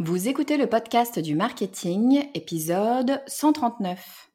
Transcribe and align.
Vous 0.00 0.28
écoutez 0.28 0.56
le 0.56 0.68
podcast 0.68 1.18
du 1.18 1.34
marketing, 1.34 2.28
épisode 2.32 3.20
139. 3.26 4.30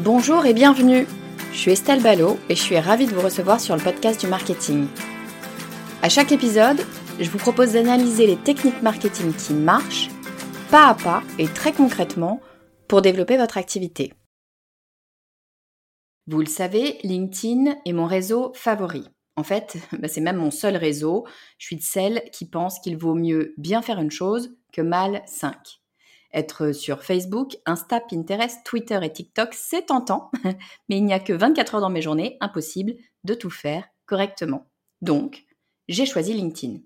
Bonjour 0.00 0.44
et 0.44 0.52
bienvenue. 0.52 1.06
Je 1.52 1.56
suis 1.56 1.70
Estelle 1.70 2.02
Ballot 2.02 2.36
et 2.50 2.54
je 2.54 2.60
suis 2.60 2.78
ravie 2.78 3.06
de 3.06 3.14
vous 3.14 3.22
recevoir 3.22 3.60
sur 3.60 3.74
le 3.74 3.82
podcast 3.82 4.20
du 4.20 4.26
marketing. 4.26 4.88
À 6.02 6.10
chaque 6.10 6.32
épisode, 6.32 6.84
je 7.18 7.30
vous 7.30 7.38
propose 7.38 7.72
d'analyser 7.72 8.26
les 8.26 8.36
techniques 8.36 8.82
marketing 8.82 9.32
qui 9.32 9.54
marchent, 9.54 10.10
pas 10.70 10.88
à 10.88 10.94
pas 10.94 11.22
et 11.38 11.48
très 11.48 11.72
concrètement, 11.72 12.42
pour 12.88 13.00
développer 13.00 13.38
votre 13.38 13.56
activité. 13.56 14.12
Vous 16.26 16.40
le 16.40 16.46
savez, 16.46 16.98
LinkedIn 17.04 17.74
est 17.86 17.92
mon 17.94 18.04
réseau 18.04 18.52
favori. 18.54 19.08
En 19.36 19.44
fait, 19.44 19.78
bah, 19.98 20.08
c'est 20.08 20.20
même 20.20 20.36
mon 20.36 20.50
seul 20.50 20.76
réseau. 20.76 21.26
Je 21.58 21.66
suis 21.66 21.76
de 21.76 21.82
celles 21.82 22.22
qui 22.32 22.48
pensent 22.48 22.80
qu'il 22.80 22.96
vaut 22.96 23.14
mieux 23.14 23.54
bien 23.56 23.82
faire 23.82 24.00
une 24.00 24.10
chose 24.10 24.56
que 24.72 24.82
mal 24.82 25.22
cinq. 25.26 25.80
Être 26.34 26.72
sur 26.72 27.02
Facebook, 27.02 27.58
Insta, 27.66 28.00
Pinterest, 28.00 28.64
Twitter 28.64 28.98
et 29.02 29.12
TikTok, 29.12 29.50
c'est 29.52 29.86
tentant, 29.86 30.30
mais 30.88 30.96
il 30.96 31.04
n'y 31.04 31.12
a 31.12 31.20
que 31.20 31.34
24 31.34 31.74
heures 31.74 31.80
dans 31.82 31.90
mes 31.90 32.00
journées, 32.00 32.38
impossible 32.40 32.94
de 33.24 33.34
tout 33.34 33.50
faire 33.50 33.84
correctement. 34.06 34.66
Donc, 35.02 35.44
j'ai 35.88 36.06
choisi 36.06 36.32
LinkedIn. 36.32 36.78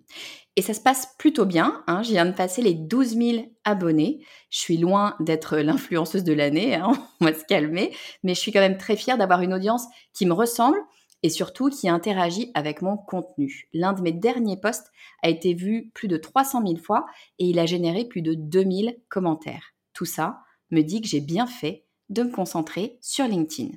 Et 0.56 0.62
ça 0.62 0.72
se 0.74 0.80
passe 0.80 1.14
plutôt 1.18 1.44
bien. 1.44 1.84
Hein. 1.86 2.02
Je 2.02 2.10
viens 2.10 2.24
de 2.24 2.32
passer 2.32 2.62
les 2.62 2.74
12 2.74 3.16
000 3.16 3.52
abonnés. 3.64 4.24
Je 4.50 4.58
suis 4.58 4.78
loin 4.78 5.14
d'être 5.20 5.56
l'influenceuse 5.58 6.24
de 6.24 6.32
l'année, 6.32 6.74
hein. 6.74 6.92
on 7.20 7.26
va 7.26 7.34
se 7.34 7.44
calmer, 7.44 7.94
mais 8.22 8.34
je 8.34 8.40
suis 8.40 8.52
quand 8.52 8.60
même 8.60 8.78
très 8.78 8.96
fière 8.96 9.18
d'avoir 9.18 9.42
une 9.42 9.54
audience 9.54 9.84
qui 10.12 10.26
me 10.26 10.32
ressemble 10.32 10.78
et 11.26 11.28
surtout 11.28 11.70
qui 11.70 11.88
interagit 11.88 12.52
avec 12.54 12.82
mon 12.82 12.96
contenu. 12.96 13.68
L'un 13.72 13.94
de 13.94 14.00
mes 14.00 14.12
derniers 14.12 14.56
posts 14.56 14.92
a 15.24 15.28
été 15.28 15.54
vu 15.54 15.90
plus 15.92 16.06
de 16.06 16.16
300 16.16 16.62
000 16.64 16.76
fois 16.76 17.04
et 17.40 17.46
il 17.46 17.58
a 17.58 17.66
généré 17.66 18.04
plus 18.04 18.22
de 18.22 18.34
2000 18.34 18.96
commentaires. 19.08 19.74
Tout 19.92 20.04
ça 20.04 20.38
me 20.70 20.82
dit 20.82 21.00
que 21.00 21.08
j'ai 21.08 21.20
bien 21.20 21.48
fait 21.48 21.84
de 22.10 22.22
me 22.22 22.30
concentrer 22.30 22.96
sur 23.00 23.26
LinkedIn. 23.26 23.74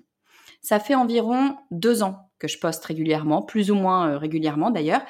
Ça 0.61 0.79
fait 0.79 0.93
environ 0.93 1.57
deux 1.71 2.03
ans 2.03 2.29
que 2.37 2.47
je 2.47 2.59
poste 2.59 2.85
régulièrement, 2.85 3.41
plus 3.41 3.71
ou 3.71 3.75
moins 3.75 4.11
euh, 4.11 4.17
régulièrement 4.19 4.69
d'ailleurs, 4.69 5.01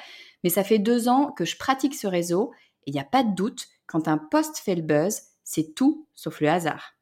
mais 0.42 0.48
ça 0.48 0.64
fait 0.64 0.78
deux 0.78 1.10
ans 1.10 1.32
que 1.32 1.44
je 1.44 1.58
pratique 1.58 1.94
ce 1.94 2.06
réseau 2.06 2.52
et 2.86 2.90
il 2.90 2.94
n'y 2.94 3.00
a 3.00 3.04
pas 3.04 3.22
de 3.22 3.34
doute, 3.34 3.68
quand 3.84 4.08
un 4.08 4.16
post 4.16 4.56
fait 4.56 4.76
le 4.76 4.82
buzz, 4.82 5.20
c'est 5.44 5.74
tout 5.74 6.06
sauf 6.14 6.40
le 6.40 6.48
hasard. 6.48 6.94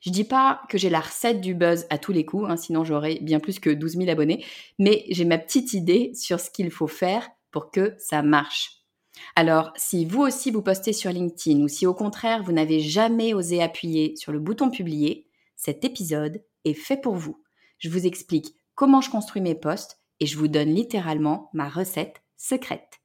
Je 0.00 0.10
dis 0.10 0.24
pas 0.24 0.62
que 0.68 0.78
j'ai 0.78 0.90
la 0.90 1.00
recette 1.00 1.40
du 1.40 1.54
buzz 1.54 1.86
à 1.90 1.98
tous 1.98 2.12
les 2.12 2.24
coups, 2.24 2.48
hein, 2.48 2.56
sinon 2.56 2.84
j'aurais 2.84 3.18
bien 3.20 3.40
plus 3.40 3.58
que 3.58 3.70
12 3.70 3.96
000 3.96 4.10
abonnés, 4.10 4.44
mais 4.78 5.04
j'ai 5.10 5.24
ma 5.24 5.38
petite 5.38 5.72
idée 5.72 6.12
sur 6.14 6.40
ce 6.40 6.50
qu'il 6.50 6.70
faut 6.70 6.86
faire 6.86 7.28
pour 7.50 7.70
que 7.70 7.94
ça 7.98 8.22
marche. 8.22 8.78
Alors, 9.36 9.72
si 9.76 10.04
vous 10.04 10.22
aussi 10.22 10.50
vous 10.50 10.62
postez 10.62 10.92
sur 10.92 11.10
LinkedIn 11.10 11.60
ou 11.62 11.68
si 11.68 11.86
au 11.86 11.94
contraire 11.94 12.42
vous 12.42 12.52
n'avez 12.52 12.80
jamais 12.80 13.34
osé 13.34 13.62
appuyer 13.62 14.16
sur 14.16 14.32
le 14.32 14.38
bouton 14.38 14.70
publier, 14.70 15.28
cet 15.56 15.84
épisode 15.84 16.42
est 16.64 16.74
fait 16.74 17.00
pour 17.00 17.14
vous. 17.14 17.42
Je 17.78 17.88
vous 17.88 18.06
explique 18.06 18.54
comment 18.74 19.00
je 19.00 19.10
construis 19.10 19.42
mes 19.42 19.54
posts 19.54 19.98
et 20.20 20.26
je 20.26 20.38
vous 20.38 20.48
donne 20.48 20.74
littéralement 20.74 21.50
ma 21.52 21.68
recette 21.68 22.22
secrète. 22.36 22.97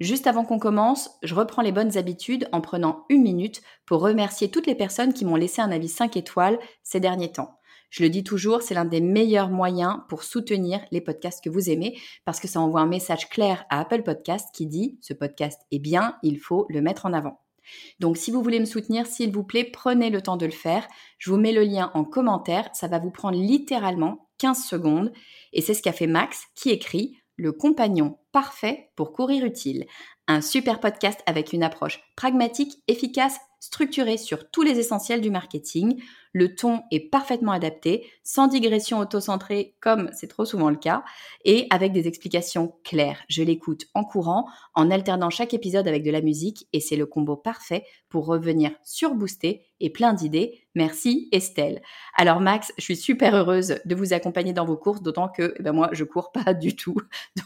Juste 0.00 0.26
avant 0.26 0.46
qu'on 0.46 0.58
commence, 0.58 1.10
je 1.22 1.34
reprends 1.34 1.60
les 1.60 1.72
bonnes 1.72 1.98
habitudes 1.98 2.48
en 2.52 2.62
prenant 2.62 3.04
une 3.10 3.22
minute 3.22 3.60
pour 3.84 4.00
remercier 4.00 4.50
toutes 4.50 4.66
les 4.66 4.74
personnes 4.74 5.12
qui 5.12 5.26
m'ont 5.26 5.36
laissé 5.36 5.60
un 5.60 5.70
avis 5.70 5.90
5 5.90 6.16
étoiles 6.16 6.58
ces 6.82 7.00
derniers 7.00 7.32
temps. 7.32 7.60
Je 7.90 8.02
le 8.02 8.08
dis 8.08 8.24
toujours, 8.24 8.62
c'est 8.62 8.74
l'un 8.74 8.86
des 8.86 9.02
meilleurs 9.02 9.50
moyens 9.50 9.98
pour 10.08 10.22
soutenir 10.22 10.80
les 10.90 11.02
podcasts 11.02 11.44
que 11.44 11.50
vous 11.50 11.68
aimez 11.68 11.98
parce 12.24 12.40
que 12.40 12.48
ça 12.48 12.60
envoie 12.60 12.80
un 12.80 12.86
message 12.86 13.28
clair 13.28 13.66
à 13.68 13.80
Apple 13.80 14.02
Podcast 14.02 14.48
qui 14.54 14.66
dit 14.66 14.98
ce 15.02 15.12
podcast 15.12 15.60
est 15.70 15.80
bien, 15.80 16.16
il 16.22 16.38
faut 16.38 16.66
le 16.70 16.80
mettre 16.80 17.04
en 17.04 17.12
avant. 17.12 17.42
Donc 17.98 18.16
si 18.16 18.30
vous 18.30 18.42
voulez 18.42 18.60
me 18.60 18.64
soutenir, 18.64 19.06
s'il 19.06 19.32
vous 19.32 19.44
plaît, 19.44 19.64
prenez 19.64 20.08
le 20.08 20.22
temps 20.22 20.38
de 20.38 20.46
le 20.46 20.52
faire. 20.52 20.88
Je 21.18 21.30
vous 21.30 21.36
mets 21.36 21.52
le 21.52 21.62
lien 21.62 21.90
en 21.92 22.04
commentaire, 22.04 22.70
ça 22.72 22.88
va 22.88 22.98
vous 22.98 23.10
prendre 23.10 23.38
littéralement 23.38 24.30
15 24.38 24.64
secondes 24.64 25.12
et 25.52 25.60
c'est 25.60 25.74
ce 25.74 25.82
qu'a 25.82 25.92
fait 25.92 26.06
Max 26.06 26.44
qui 26.54 26.70
écrit 26.70 27.18
le 27.40 27.52
compagnon 27.52 28.18
parfait 28.32 28.90
pour 28.96 29.12
courir 29.12 29.44
utile. 29.44 29.86
Un 30.28 30.42
super 30.42 30.78
podcast 30.78 31.20
avec 31.26 31.52
une 31.52 31.62
approche 31.62 32.00
pragmatique, 32.14 32.82
efficace, 32.86 33.38
structurée 33.60 34.16
sur 34.16 34.50
tous 34.50 34.62
les 34.62 34.78
essentiels 34.78 35.20
du 35.20 35.30
marketing. 35.30 36.02
Le 36.32 36.54
ton 36.54 36.82
est 36.90 37.10
parfaitement 37.10 37.52
adapté, 37.52 38.10
sans 38.22 38.46
digression 38.46 39.00
auto-centrée 39.00 39.74
comme 39.80 40.10
c'est 40.12 40.28
trop 40.28 40.44
souvent 40.44 40.70
le 40.70 40.76
cas, 40.76 41.04
et 41.44 41.66
avec 41.70 41.92
des 41.92 42.06
explications 42.06 42.74
claires. 42.84 43.22
Je 43.28 43.42
l'écoute 43.42 43.86
en 43.94 44.04
courant, 44.04 44.46
en 44.74 44.90
alternant 44.90 45.30
chaque 45.30 45.54
épisode 45.54 45.88
avec 45.88 46.04
de 46.04 46.10
la 46.10 46.20
musique, 46.20 46.68
et 46.72 46.80
c'est 46.80 46.96
le 46.96 47.06
combo 47.06 47.36
parfait 47.36 47.84
pour 48.08 48.26
revenir 48.26 48.70
surboosté 48.84 49.66
et 49.80 49.90
plein 49.90 50.12
d'idées. 50.12 50.62
Merci 50.74 51.28
Estelle. 51.32 51.82
Alors 52.16 52.40
Max, 52.40 52.72
je 52.78 52.84
suis 52.84 52.96
super 52.96 53.34
heureuse 53.34 53.80
de 53.84 53.94
vous 53.94 54.12
accompagner 54.12 54.52
dans 54.52 54.64
vos 54.64 54.76
courses, 54.76 55.02
d'autant 55.02 55.28
que 55.28 55.54
eh 55.58 55.62
ben 55.62 55.72
moi 55.72 55.90
je 55.92 56.04
cours 56.04 56.30
pas 56.30 56.54
du 56.54 56.76
tout, 56.76 56.96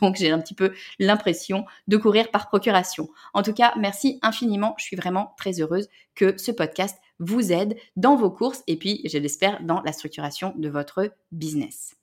donc 0.00 0.16
j'ai 0.16 0.30
un 0.30 0.40
petit 0.40 0.54
peu 0.54 0.72
l'impression 0.98 1.64
de 1.88 1.96
courir 1.96 2.30
par 2.30 2.48
procuration. 2.48 3.08
En 3.32 3.42
tout 3.42 3.54
cas, 3.54 3.72
merci 3.78 4.18
infiniment. 4.20 4.74
Je 4.78 4.84
suis 4.84 4.96
vraiment 4.96 5.34
très 5.38 5.60
heureuse 5.60 5.88
que 6.14 6.36
ce 6.38 6.50
podcast 6.50 6.98
vous 7.18 7.52
aide 7.52 7.76
dans 7.96 8.16
vos 8.16 8.30
courses 8.30 8.62
et 8.66 8.76
puis, 8.76 9.00
je 9.04 9.18
l'espère, 9.18 9.62
dans 9.62 9.80
la 9.82 9.92
structuration 9.92 10.54
de 10.56 10.68
votre 10.68 11.10
business. 11.32 11.94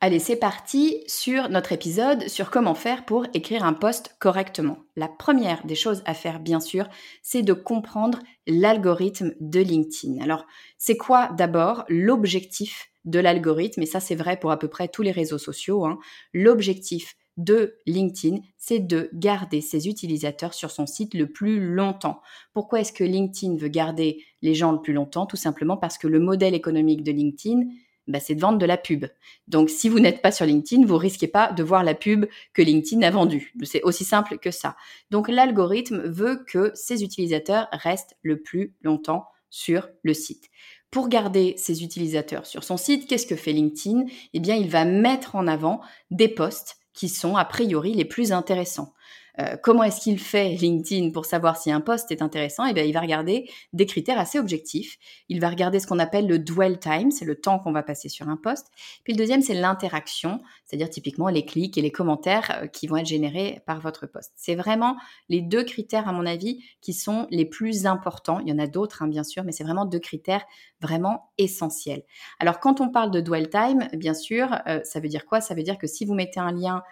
Allez, 0.00 0.20
c'est 0.20 0.36
parti 0.36 1.02
sur 1.08 1.48
notre 1.48 1.72
épisode 1.72 2.28
sur 2.28 2.50
comment 2.50 2.76
faire 2.76 3.04
pour 3.04 3.26
écrire 3.34 3.64
un 3.64 3.72
post 3.72 4.14
correctement. 4.20 4.78
La 4.94 5.08
première 5.08 5.66
des 5.66 5.74
choses 5.74 6.02
à 6.04 6.14
faire, 6.14 6.38
bien 6.38 6.60
sûr, 6.60 6.88
c'est 7.20 7.42
de 7.42 7.52
comprendre 7.52 8.20
l'algorithme 8.46 9.32
de 9.40 9.58
LinkedIn. 9.58 10.22
Alors, 10.22 10.46
c'est 10.78 10.96
quoi 10.96 11.30
d'abord 11.36 11.84
l'objectif 11.88 12.90
de 13.06 13.18
l'algorithme? 13.18 13.82
Et 13.82 13.86
ça, 13.86 13.98
c'est 13.98 14.14
vrai 14.14 14.38
pour 14.38 14.52
à 14.52 14.58
peu 14.60 14.68
près 14.68 14.86
tous 14.86 15.02
les 15.02 15.10
réseaux 15.10 15.36
sociaux. 15.36 15.84
Hein. 15.84 15.98
L'objectif 16.32 17.16
de 17.38 17.76
LinkedIn, 17.86 18.40
c'est 18.58 18.80
de 18.80 19.08
garder 19.14 19.62
ses 19.62 19.88
utilisateurs 19.88 20.52
sur 20.52 20.70
son 20.70 20.86
site 20.86 21.14
le 21.14 21.28
plus 21.28 21.60
longtemps. 21.60 22.20
Pourquoi 22.52 22.80
est-ce 22.80 22.92
que 22.92 23.04
LinkedIn 23.04 23.56
veut 23.56 23.68
garder 23.68 24.22
les 24.42 24.54
gens 24.54 24.72
le 24.72 24.82
plus 24.82 24.92
longtemps? 24.92 25.24
Tout 25.24 25.36
simplement 25.36 25.76
parce 25.76 25.96
que 25.96 26.08
le 26.08 26.20
modèle 26.20 26.54
économique 26.54 27.02
de 27.02 27.12
LinkedIn, 27.12 27.62
bah, 28.08 28.20
c'est 28.20 28.34
de 28.34 28.40
vendre 28.40 28.58
de 28.58 28.66
la 28.66 28.76
pub. 28.76 29.06
Donc 29.46 29.70
si 29.70 29.88
vous 29.88 30.00
n'êtes 30.00 30.20
pas 30.20 30.32
sur 30.32 30.46
LinkedIn, 30.46 30.84
vous 30.84 30.96
risquez 30.96 31.28
pas 31.28 31.52
de 31.52 31.62
voir 31.62 31.84
la 31.84 31.94
pub 31.94 32.26
que 32.54 32.62
LinkedIn 32.62 33.02
a 33.02 33.10
vendue. 33.10 33.54
C'est 33.62 33.82
aussi 33.82 34.04
simple 34.04 34.38
que 34.38 34.50
ça. 34.50 34.76
Donc 35.10 35.28
l'algorithme 35.28 36.02
veut 36.08 36.44
que 36.46 36.72
ses 36.74 37.04
utilisateurs 37.04 37.68
restent 37.70 38.16
le 38.22 38.42
plus 38.42 38.74
longtemps 38.82 39.26
sur 39.50 39.88
le 40.02 40.14
site. 40.14 40.50
Pour 40.90 41.08
garder 41.08 41.54
ses 41.58 41.84
utilisateurs 41.84 42.46
sur 42.46 42.64
son 42.64 42.78
site, 42.78 43.06
qu'est-ce 43.06 43.26
que 43.26 43.36
fait 43.36 43.52
LinkedIn? 43.52 44.06
Eh 44.32 44.40
bien, 44.40 44.56
il 44.56 44.70
va 44.70 44.86
mettre 44.86 45.36
en 45.36 45.46
avant 45.46 45.80
des 46.10 46.28
posts 46.28 46.78
qui 46.98 47.08
sont 47.08 47.36
a 47.36 47.44
priori 47.44 47.94
les 47.94 48.04
plus 48.04 48.32
intéressants. 48.32 48.92
Euh, 49.40 49.56
comment 49.62 49.84
est-ce 49.84 50.00
qu'il 50.00 50.18
fait 50.18 50.50
LinkedIn 50.50 51.10
pour 51.10 51.24
savoir 51.24 51.56
si 51.56 51.70
un 51.70 51.80
poste 51.80 52.10
est 52.10 52.22
intéressant? 52.22 52.66
Eh 52.66 52.72
bien, 52.72 52.82
il 52.82 52.92
va 52.92 53.00
regarder 53.00 53.48
des 53.72 53.86
critères 53.86 54.18
assez 54.18 54.38
objectifs. 54.38 54.98
Il 55.28 55.40
va 55.40 55.48
regarder 55.48 55.78
ce 55.78 55.86
qu'on 55.86 55.98
appelle 55.98 56.26
le 56.26 56.38
dwell 56.38 56.78
time, 56.78 57.10
c'est 57.10 57.24
le 57.24 57.40
temps 57.40 57.58
qu'on 57.58 57.72
va 57.72 57.82
passer 57.82 58.08
sur 58.08 58.28
un 58.28 58.36
poste. 58.36 58.68
Puis 59.04 59.12
le 59.12 59.18
deuxième, 59.18 59.42
c'est 59.42 59.54
l'interaction, 59.54 60.40
c'est-à-dire 60.64 60.90
typiquement 60.90 61.28
les 61.28 61.44
clics 61.44 61.78
et 61.78 61.82
les 61.82 61.92
commentaires 61.92 62.62
euh, 62.62 62.66
qui 62.66 62.86
vont 62.86 62.96
être 62.96 63.06
générés 63.06 63.62
par 63.66 63.80
votre 63.80 64.06
poste. 64.06 64.32
C'est 64.36 64.56
vraiment 64.56 64.96
les 65.28 65.40
deux 65.40 65.64
critères, 65.64 66.08
à 66.08 66.12
mon 66.12 66.26
avis, 66.26 66.64
qui 66.80 66.92
sont 66.92 67.26
les 67.30 67.44
plus 67.44 67.86
importants. 67.86 68.40
Il 68.40 68.48
y 68.48 68.52
en 68.52 68.58
a 68.58 68.66
d'autres, 68.66 69.02
hein, 69.02 69.08
bien 69.08 69.24
sûr, 69.24 69.44
mais 69.44 69.52
c'est 69.52 69.64
vraiment 69.64 69.84
deux 69.84 70.00
critères 70.00 70.44
vraiment 70.80 71.30
essentiels. 71.38 72.02
Alors, 72.40 72.58
quand 72.60 72.80
on 72.80 72.88
parle 72.88 73.10
de 73.10 73.20
dwell 73.20 73.50
time, 73.50 73.88
bien 73.92 74.14
sûr, 74.14 74.58
euh, 74.66 74.80
ça 74.84 75.00
veut 75.00 75.08
dire 75.08 75.26
quoi? 75.26 75.40
Ça 75.40 75.54
veut 75.54 75.62
dire 75.62 75.78
que 75.78 75.86
si 75.86 76.04
vous 76.04 76.14
mettez 76.14 76.40
un 76.40 76.52
lien 76.52 76.82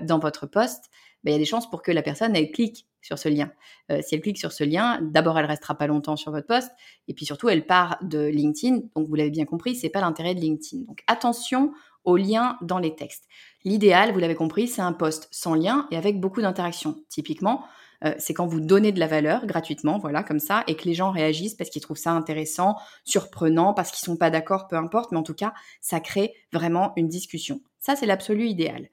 dans 0.00 0.18
votre 0.18 0.46
poste, 0.46 0.90
ben, 1.26 1.32
il 1.32 1.34
y 1.34 1.36
a 1.36 1.40
des 1.40 1.44
chances 1.44 1.68
pour 1.68 1.82
que 1.82 1.90
la 1.90 2.02
personne, 2.02 2.36
elle 2.36 2.52
clique 2.52 2.86
sur 3.02 3.18
ce 3.18 3.28
lien. 3.28 3.50
Euh, 3.90 4.00
si 4.00 4.14
elle 4.14 4.20
clique 4.20 4.38
sur 4.38 4.52
ce 4.52 4.62
lien, 4.62 5.00
d'abord, 5.02 5.36
elle 5.40 5.44
restera 5.44 5.74
pas 5.74 5.88
longtemps 5.88 6.14
sur 6.14 6.30
votre 6.30 6.46
poste, 6.46 6.70
et 7.08 7.14
puis 7.14 7.26
surtout, 7.26 7.48
elle 7.48 7.66
part 7.66 7.98
de 8.00 8.26
LinkedIn. 8.26 8.82
Donc, 8.94 9.08
vous 9.08 9.14
l'avez 9.16 9.30
bien 9.30 9.44
compris, 9.44 9.74
c'est 9.74 9.88
pas 9.88 10.00
l'intérêt 10.00 10.36
de 10.36 10.40
LinkedIn. 10.40 10.84
Donc, 10.84 11.02
attention 11.08 11.72
aux 12.04 12.16
liens 12.16 12.56
dans 12.62 12.78
les 12.78 12.94
textes. 12.94 13.24
L'idéal, 13.64 14.12
vous 14.12 14.20
l'avez 14.20 14.36
compris, 14.36 14.68
c'est 14.68 14.82
un 14.82 14.92
poste 14.92 15.26
sans 15.32 15.56
lien 15.56 15.88
et 15.90 15.96
avec 15.96 16.20
beaucoup 16.20 16.40
d'interactions. 16.40 16.94
Typiquement, 17.08 17.64
euh, 18.04 18.14
c'est 18.18 18.32
quand 18.32 18.46
vous 18.46 18.60
donnez 18.60 18.92
de 18.92 19.00
la 19.00 19.08
valeur 19.08 19.46
gratuitement, 19.46 19.98
voilà, 19.98 20.22
comme 20.22 20.38
ça, 20.38 20.62
et 20.68 20.76
que 20.76 20.84
les 20.84 20.94
gens 20.94 21.10
réagissent 21.10 21.54
parce 21.54 21.70
qu'ils 21.70 21.82
trouvent 21.82 21.96
ça 21.96 22.12
intéressant, 22.12 22.76
surprenant, 23.04 23.74
parce 23.74 23.90
qu'ils 23.90 24.04
sont 24.04 24.16
pas 24.16 24.30
d'accord, 24.30 24.68
peu 24.68 24.76
importe, 24.76 25.10
mais 25.10 25.18
en 25.18 25.24
tout 25.24 25.34
cas, 25.34 25.54
ça 25.80 25.98
crée 25.98 26.34
vraiment 26.52 26.92
une 26.94 27.08
discussion. 27.08 27.60
Ça, 27.86 27.94
c'est 27.94 28.06
l'absolu 28.06 28.48
idéal. 28.48 28.88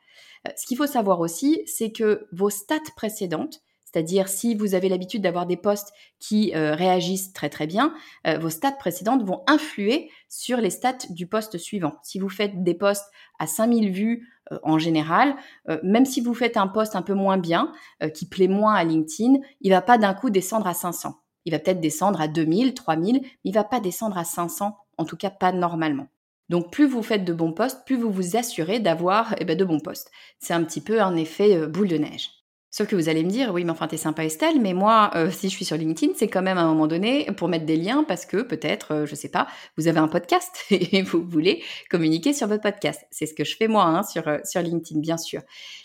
Euh, 0.48 0.52
ce 0.56 0.68
qu'il 0.68 0.78
faut 0.78 0.86
savoir 0.86 1.20
aussi, 1.20 1.64
c'est 1.66 1.92
que 1.92 2.28
vos 2.32 2.52
stats 2.52 2.92
précédentes, 2.96 3.64
C'est-à-dire, 3.86 4.28
si 4.28 4.54
vous 4.54 4.76
avez 4.76 4.88
l'habitude 4.90 5.24
d'avoir 5.24 5.48
des 5.48 5.58
posts 5.58 5.94
qui 6.20 6.52
euh, 6.56 6.76
réagissent 6.76 7.34
très 7.34 7.50
très 7.50 7.66
bien, 7.66 7.96
euh, 8.28 8.38
vos 8.38 8.52
stats 8.52 8.72
précédentes 8.72 9.24
vont 9.24 9.42
influer 9.48 10.12
sur 10.30 10.58
les 10.58 10.70
stats 10.70 11.08
du 11.10 11.26
post 11.26 11.58
suivant. 11.58 11.94
Si 12.04 12.20
vous 12.20 12.30
faites 12.30 12.64
des 12.64 12.76
posts 12.76 13.06
à 13.40 13.48
5000 13.48 13.92
vues 13.92 14.30
en 14.62 14.78
général, 14.78 15.36
même 15.84 16.06
si 16.06 16.22
vous 16.22 16.34
faites 16.34 16.58
un 16.58 16.68
post 16.68 16.96
un 16.96 17.02
peu 17.02 17.14
moins 17.14 17.38
bien, 17.38 17.72
qui 18.14 18.28
plaît 18.28 18.50
moins 18.50 18.74
à 18.76 18.84
LinkedIn, 18.84 19.40
il 19.62 19.72
va 19.72 19.82
pas 19.82 19.98
d'un 19.98 20.14
coup 20.14 20.30
descendre 20.30 20.68
à 20.68 20.74
500. 20.74 21.16
Il 21.46 21.54
va 21.54 21.60
peut-être 21.60 21.80
descendre 21.80 22.20
à 22.20 22.28
2000, 22.28 22.74
3000, 22.74 23.22
mais 23.22 23.30
il 23.44 23.54
va 23.54 23.64
pas 23.64 23.80
descendre 23.80 24.18
à 24.18 24.26
500, 24.26 24.76
en 24.98 25.06
tout 25.06 25.18
cas 25.18 25.30
pas 25.30 25.52
normalement. 25.52 26.08
Donc 26.54 26.72
plus 26.72 26.86
vous 26.86 27.02
faites 27.02 27.26
de 27.26 27.34
bons 27.34 27.52
posts, 27.52 27.84
plus 27.84 27.98
vous 27.98 28.12
vous 28.12 28.38
assurez 28.38 28.80
d'avoir 28.80 29.34
eh 29.40 29.44
ben, 29.44 29.58
de 29.58 29.66
bons 29.66 29.80
posts. 29.80 30.12
C'est 30.38 30.54
un 30.54 30.64
petit 30.64 30.82
peu 30.82 31.02
un 31.02 31.16
effet 31.16 31.66
boule 31.66 31.88
de 31.88 31.98
neige. 31.98 32.30
Sauf 32.70 32.88
que 32.88 32.96
vous 32.96 33.10
allez 33.10 33.24
me 33.24 33.30
dire, 33.32 33.52
oui, 33.52 33.66
mais 33.66 33.72
enfin, 33.72 33.88
t'es 33.88 33.98
sympa 33.98 34.24
Estelle, 34.24 34.62
mais 34.62 34.76
moi, 34.76 35.10
euh, 35.16 35.32
si 35.32 35.50
je 35.50 35.56
suis 35.56 35.66
sur 35.66 35.78
LinkedIn, 35.78 36.14
c'est 36.16 36.28
quand 36.28 36.44
même 36.44 36.60
à 36.60 36.62
un 36.62 36.68
moment 36.68 36.86
donné 36.86 37.26
pour 37.38 37.48
mettre 37.48 37.66
des 37.66 37.76
liens 37.76 38.04
parce 38.04 38.28
que 38.28 38.44
peut-être, 38.44 38.94
euh, 38.94 39.06
je 39.08 39.16
sais 39.16 39.30
pas, 39.30 39.48
vous 39.78 39.88
avez 39.88 39.98
un 39.98 40.08
podcast 40.08 40.64
et 40.70 41.02
vous 41.02 41.24
voulez 41.24 41.64
communiquer 41.90 42.34
sur 42.34 42.48
votre 42.48 42.62
podcast. 42.62 43.04
C'est 43.10 43.26
ce 43.26 43.34
que 43.34 43.44
je 43.44 43.56
fais 43.56 43.68
moi 43.68 43.86
hein, 43.86 44.04
sur, 44.04 44.28
euh, 44.28 44.38
sur 44.44 44.62
LinkedIn, 44.62 45.00
bien 45.00 45.18
sûr. 45.18 45.42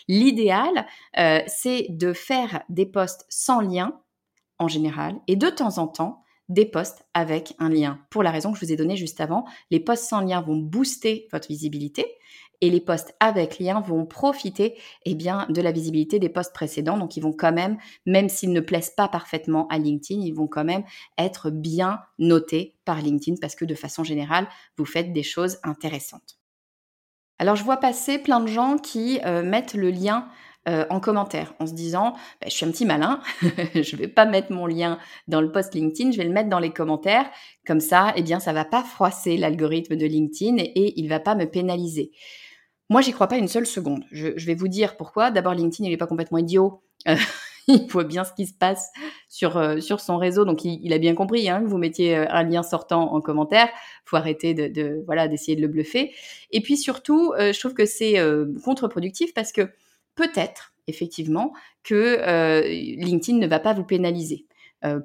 L'idéal, 0.07 0.85
c'est 1.47 1.87
de 1.89 2.13
faire 2.13 2.61
des 2.69 2.85
posts 2.85 3.25
sans 3.27 3.61
lien 3.61 3.99
en 4.59 4.67
général 4.67 5.15
et 5.27 5.35
de 5.35 5.49
temps 5.49 5.79
en 5.79 5.87
temps, 5.87 6.23
des 6.49 6.65
posts 6.65 7.05
avec 7.13 7.53
un 7.59 7.69
lien. 7.69 7.99
Pour 8.09 8.23
la 8.23 8.31
raison 8.31 8.51
que 8.51 8.59
je 8.59 8.65
vous 8.65 8.71
ai 8.71 8.75
donnée 8.75 8.97
juste 8.97 9.21
avant, 9.21 9.45
les 9.71 9.79
posts 9.79 10.05
sans 10.05 10.21
lien 10.21 10.41
vont 10.41 10.57
booster 10.57 11.27
votre 11.31 11.47
visibilité 11.47 12.05
et 12.61 12.69
les 12.69 12.81
posts 12.81 13.15
avec 13.19 13.59
lien 13.59 13.79
vont 13.79 14.05
profiter 14.05 14.77
eh 15.05 15.15
de 15.15 15.61
la 15.61 15.71
visibilité 15.71 16.19
des 16.19 16.29
posts 16.29 16.53
précédents. 16.53 16.97
Donc, 16.97 17.15
ils 17.15 17.23
vont 17.23 17.31
quand 17.31 17.53
même, 17.53 17.77
même 18.05 18.29
s'ils 18.29 18.51
ne 18.51 18.59
plaisent 18.59 18.93
pas 18.95 19.07
parfaitement 19.07 19.67
à 19.67 19.77
LinkedIn, 19.77 20.21
ils 20.21 20.33
vont 20.33 20.47
quand 20.47 20.65
même 20.65 20.83
être 21.17 21.49
bien 21.49 21.99
notés 22.17 22.75
par 22.85 23.01
LinkedIn 23.01 23.37
parce 23.39 23.55
que 23.55 23.65
de 23.65 23.75
façon 23.75 24.03
générale, 24.03 24.47
vous 24.77 24.85
faites 24.85 25.13
des 25.13 25.23
choses 25.23 25.59
intéressantes. 25.63 26.39
Alors, 27.37 27.55
je 27.55 27.63
vois 27.63 27.77
passer 27.77 28.19
plein 28.19 28.41
de 28.41 28.47
gens 28.47 28.77
qui 28.77 29.21
euh, 29.25 29.43
mettent 29.43 29.73
le 29.73 29.91
lien 29.91 30.27
euh, 30.67 30.85
en 30.89 30.99
commentaire 30.99 31.53
en 31.59 31.65
se 31.65 31.73
disant 31.73 32.13
bah, 32.41 32.47
je 32.47 32.49
suis 32.49 32.65
un 32.65 32.71
petit 32.71 32.85
malin, 32.85 33.21
je 33.41 33.95
vais 33.95 34.09
pas 34.09 34.25
mettre 34.25 34.51
mon 34.51 34.65
lien 34.67 34.99
dans 35.27 35.39
le 35.39 35.51
post 35.51 35.73
LinkedIn, 35.73 36.11
je 36.11 36.17
vais 36.17 36.25
le 36.25 36.33
mettre 36.33 36.49
dans 36.49 36.59
les 36.59 36.71
commentaires. 36.71 37.29
Comme 37.65 37.79
ça, 37.79 38.13
eh 38.15 38.21
bien, 38.21 38.39
ça 38.39 38.51
va 38.51 38.65
pas 38.65 38.83
froisser 38.83 39.37
l'algorithme 39.37 39.95
de 39.95 40.05
LinkedIn 40.05 40.57
et, 40.57 40.71
et 40.75 40.99
il 40.99 41.07
va 41.07 41.19
pas 41.19 41.35
me 41.35 41.45
pénaliser. 41.45 42.11
Moi, 42.89 43.01
j'y 43.01 43.11
crois 43.11 43.27
pas 43.27 43.37
une 43.37 43.47
seule 43.47 43.67
seconde. 43.67 44.03
Je, 44.11 44.29
vais 44.45 44.55
vous 44.55 44.67
dire 44.67 44.97
pourquoi. 44.97 45.29
D'abord, 45.29 45.53
LinkedIn, 45.53 45.85
il 45.87 45.91
n'est 45.91 45.97
pas 45.97 46.07
complètement 46.07 46.39
idiot. 46.39 46.81
Il 47.67 47.85
voit 47.87 48.03
bien 48.03 48.23
ce 48.23 48.33
qui 48.33 48.47
se 48.47 48.53
passe 48.55 48.89
sur, 49.27 49.55
euh, 49.57 49.79
sur 49.79 49.99
son 49.99 50.17
réseau, 50.17 50.43
donc 50.43 50.65
il, 50.65 50.91
a 50.91 50.97
bien 50.97 51.13
compris 51.13 51.47
hein, 51.49 51.61
que 51.61 51.67
vous 51.67 51.77
mettiez 51.77 52.17
euh, 52.17 52.25
un 52.29 52.41
lien 52.41 52.63
sortant 52.63 53.13
en 53.13 53.21
commentaire. 53.21 53.69
faut 54.05 54.15
arrêter 54.15 54.55
de, 54.55 55.03
voilà 55.05 55.27
d'essayer 55.27 55.55
de 55.55 55.61
le 55.61 55.67
bluffer. 55.67 56.11
Et 56.49 56.61
puis 56.61 56.77
surtout, 56.77 57.31
je 57.37 57.59
trouve 57.59 57.75
que 57.75 57.85
c'est 57.85 58.15
contre-productif 58.63 59.35
parce 59.35 59.51
que 59.51 59.69
peut-être, 60.19 60.73
effectivement, 60.87 61.53
que 61.83 62.61
LinkedIn 62.65 63.37
ne 63.37 63.47
va 63.47 63.59
pas 63.59 63.73
vous 63.73 63.85
pénaliser. 63.85 64.45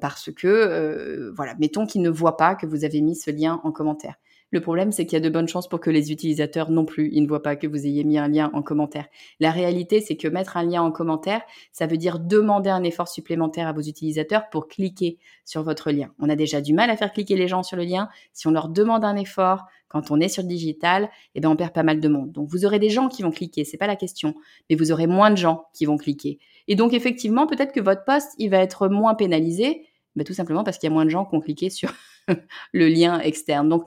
parce 0.00 0.32
que, 0.32 1.32
voilà, 1.36 1.54
mettons 1.58 1.86
qu'il 1.86 2.02
ne 2.02 2.10
voit 2.10 2.36
pas 2.36 2.54
que 2.56 2.66
vous 2.66 2.84
avez 2.84 3.00
mis 3.00 3.16
ce 3.16 3.30
lien 3.30 3.60
en 3.64 3.72
commentaire. 3.72 4.16
Le 4.50 4.60
problème, 4.60 4.92
c'est 4.92 5.04
qu'il 5.04 5.14
y 5.14 5.16
a 5.16 5.24
de 5.24 5.28
bonnes 5.28 5.48
chances 5.48 5.68
pour 5.68 5.80
que 5.80 5.90
les 5.90 6.12
utilisateurs 6.12 6.70
non 6.70 6.84
plus, 6.84 7.10
ils 7.12 7.22
ne 7.22 7.26
voient 7.26 7.42
pas 7.42 7.56
que 7.56 7.66
vous 7.66 7.86
ayez 7.86 8.04
mis 8.04 8.18
un 8.18 8.28
lien 8.28 8.50
en 8.54 8.62
commentaire. 8.62 9.06
La 9.40 9.50
réalité, 9.50 10.00
c'est 10.00 10.16
que 10.16 10.28
mettre 10.28 10.56
un 10.56 10.62
lien 10.62 10.82
en 10.82 10.92
commentaire, 10.92 11.42
ça 11.72 11.86
veut 11.86 11.96
dire 11.96 12.20
demander 12.20 12.70
un 12.70 12.84
effort 12.84 13.08
supplémentaire 13.08 13.66
à 13.66 13.72
vos 13.72 13.80
utilisateurs 13.80 14.48
pour 14.50 14.68
cliquer 14.68 15.18
sur 15.44 15.64
votre 15.64 15.90
lien. 15.90 16.12
On 16.20 16.28
a 16.28 16.36
déjà 16.36 16.60
du 16.60 16.72
mal 16.72 16.88
à 16.90 16.96
faire 16.96 17.12
cliquer 17.12 17.36
les 17.36 17.48
gens 17.48 17.64
sur 17.64 17.76
le 17.76 17.82
lien. 17.82 18.08
Si 18.32 18.46
on 18.46 18.52
leur 18.52 18.68
demande 18.68 19.04
un 19.04 19.16
effort 19.16 19.64
quand 19.88 20.10
on 20.10 20.20
est 20.20 20.28
sur 20.28 20.42
le 20.42 20.48
digital, 20.48 21.08
eh 21.34 21.40
ben 21.40 21.48
on 21.48 21.56
perd 21.56 21.72
pas 21.72 21.82
mal 21.82 22.00
de 22.00 22.08
monde. 22.08 22.32
Donc 22.32 22.48
vous 22.48 22.64
aurez 22.64 22.78
des 22.78 22.90
gens 22.90 23.08
qui 23.08 23.22
vont 23.22 23.30
cliquer, 23.30 23.64
c'est 23.64 23.76
pas 23.76 23.86
la 23.86 23.96
question, 23.96 24.34
mais 24.68 24.76
vous 24.76 24.92
aurez 24.92 25.06
moins 25.06 25.30
de 25.30 25.36
gens 25.36 25.66
qui 25.72 25.84
vont 25.84 25.96
cliquer. 25.96 26.38
Et 26.68 26.74
donc 26.74 26.92
effectivement, 26.92 27.46
peut-être 27.46 27.72
que 27.72 27.80
votre 27.80 28.04
poste, 28.04 28.32
il 28.38 28.50
va 28.50 28.58
être 28.58 28.88
moins 28.88 29.14
pénalisé, 29.14 29.86
mais 30.16 30.24
tout 30.24 30.34
simplement 30.34 30.64
parce 30.64 30.78
qu'il 30.78 30.88
y 30.88 30.92
a 30.92 30.94
moins 30.94 31.04
de 31.04 31.10
gens 31.10 31.24
qui 31.24 31.36
ont 31.36 31.40
cliqué 31.40 31.70
sur 31.70 31.92
le 32.72 32.88
lien 32.88 33.20
externe. 33.20 33.68
Donc 33.68 33.84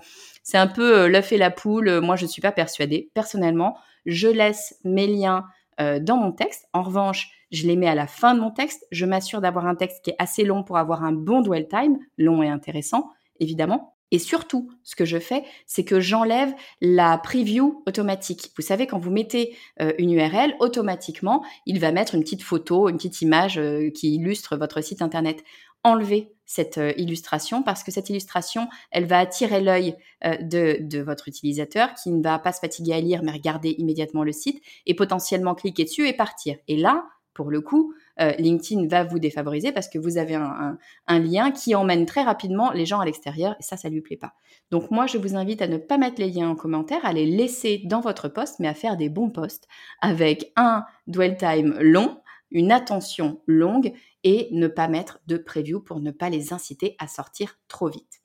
c'est 0.50 0.57
un 0.57 0.68
peu 0.68 1.00
euh, 1.00 1.07
l'œuf 1.10 1.34
et 1.34 1.38
la 1.38 1.51
poule. 1.51 2.00
Moi, 2.00 2.16
je 2.16 2.24
ne 2.24 2.30
suis 2.30 2.42
pas 2.42 2.54
persuadée. 2.54 3.12
Personnellement, 3.13 3.75
je 4.06 4.30
laisse 4.30 4.80
mes 4.86 5.06
liens 5.06 5.45
euh, 5.81 6.00
dans 6.00 6.16
mon 6.16 6.31
texte. 6.31 6.69
En 6.72 6.84
revanche, 6.84 7.30
je 7.51 7.68
les 7.68 7.75
mets 7.75 7.89
à 7.89 7.95
la 7.95 8.07
fin 8.07 8.34
de 8.34 8.39
mon 8.39 8.51
texte. 8.51 8.88
Je 8.92 9.06
m'assure 9.06 9.42
d'avoir 9.42 9.68
un 9.68 9.75
texte 9.75 10.06
qui 10.06 10.12
est 10.12 10.16
assez 10.19 10.45
long 10.45 10.63
pour 10.63 10.78
avoir 10.78 11.04
un 11.04 11.12
bon 11.12 11.42
dwell 11.42 11.68
time, 11.68 12.00
long 12.18 12.42
et 12.42 12.48
intéressant, 12.48 13.12
évidemment. 13.42 13.94
Et 14.12 14.19
surtout, 14.19 14.72
ce 14.84 14.95
que 14.95 15.04
je 15.04 15.19
fais, 15.19 15.44
c'est 15.66 15.84
que 15.84 16.00
j'enlève 16.00 16.54
la 16.80 17.18
preview 17.18 17.84
automatique. 17.86 18.51
Vous 18.56 18.63
savez, 18.63 18.88
quand 18.88 19.00
vous 19.00 19.12
mettez 19.12 19.54
euh, 19.81 19.92
une 19.98 20.13
URL, 20.13 20.56
automatiquement, 20.62 21.44
il 21.66 21.81
va 21.81 21.92
mettre 21.92 22.16
une 22.16 22.24
petite 22.24 22.42
photo, 22.42 22.88
une 22.88 22.95
petite 22.95 23.22
image 23.22 23.60
qui 23.94 24.16
illustre 24.16 24.56
votre 24.56 24.80
site 24.81 25.01
internet 25.01 25.44
enlever 25.83 26.33
cette 26.47 26.77
euh, 26.77 26.94
illustration 26.97 27.62
parce 27.62 27.83
que 27.83 27.91
cette 27.91 28.09
illustration, 28.09 28.68
elle 28.91 29.06
va 29.06 29.19
attirer 29.19 29.62
l'œil 29.62 29.95
euh, 30.25 30.38
de, 30.41 31.00
votre 31.01 31.27
utilisateur 31.27 31.94
qui 31.94 32.12
ne 32.12 32.24
va 32.24 32.39
pas 32.39 32.53
se 32.53 32.59
fatiguer 32.59 32.94
à 32.94 33.01
lire 33.01 33.21
mais 33.21 33.31
regarder 33.31 33.75
immédiatement 33.77 34.24
le 34.24 34.31
site 34.31 34.63
et 34.88 34.95
potentiellement 34.95 35.53
cliquer 35.53 35.83
dessus 35.83 36.07
et 36.07 36.13
partir. 36.13 36.57
Et 36.68 36.77
là, 36.77 37.06
pour 37.33 37.51
le 37.51 37.62
coup, 37.62 37.94
euh, 38.19 38.31
LinkedIn 38.39 38.88
va 38.88 39.03
vous 39.03 39.19
défavoriser 39.19 39.71
parce 39.71 39.89
que 39.89 40.00
vous 40.00 40.18
avez 40.18 40.33
un, 40.33 40.79
lien 41.07 41.51
qui 41.51 41.75
emmène 41.75 42.07
très 42.07 42.24
rapidement 42.24 42.71
les 42.71 42.88
gens 42.88 43.00
à 43.00 43.06
l'extérieur 43.06 43.56
et 43.59 43.63
ça, 43.63 43.77
ça 43.77 43.89
lui 43.89 44.01
plaît 44.01 44.18
pas. 44.18 44.33
Donc 44.71 44.89
moi, 44.89 45.06
je 45.06 45.19
vous 45.19 45.35
invite 45.35 45.62
à 45.62 45.68
ne 45.68 45.77
pas 45.77 46.00
mettre 46.00 46.19
les 46.19 46.31
liens 46.31 46.50
en 46.50 46.56
commentaire, 46.56 47.06
à 47.06 47.13
les 47.13 47.27
laisser 47.27 47.81
dans 47.85 48.00
votre 48.00 48.27
poste, 48.27 48.59
mais 48.59 48.68
à 48.68 48.74
faire 48.74 48.97
des 48.97 49.09
bons 49.09 49.29
posts 49.29 49.68
avec 50.01 50.51
un 50.56 50.83
dwell 51.06 51.38
time 51.38 51.77
long, 51.79 52.18
une 52.50 52.71
attention 52.71 53.39
longue 53.45 53.94
et 54.27 54.50
ne 54.51 54.68
pas 54.68 54.89
mettre 54.89 55.21
de 55.25 55.38
preview 55.38 55.79
pour 55.79 56.01
ne 56.01 56.12
pas 56.12 56.29
les 56.29 56.51
inciter 56.51 56.97
à 57.00 57.07
sortir 57.07 57.57
trop 57.69 57.88
vite. 57.88 58.21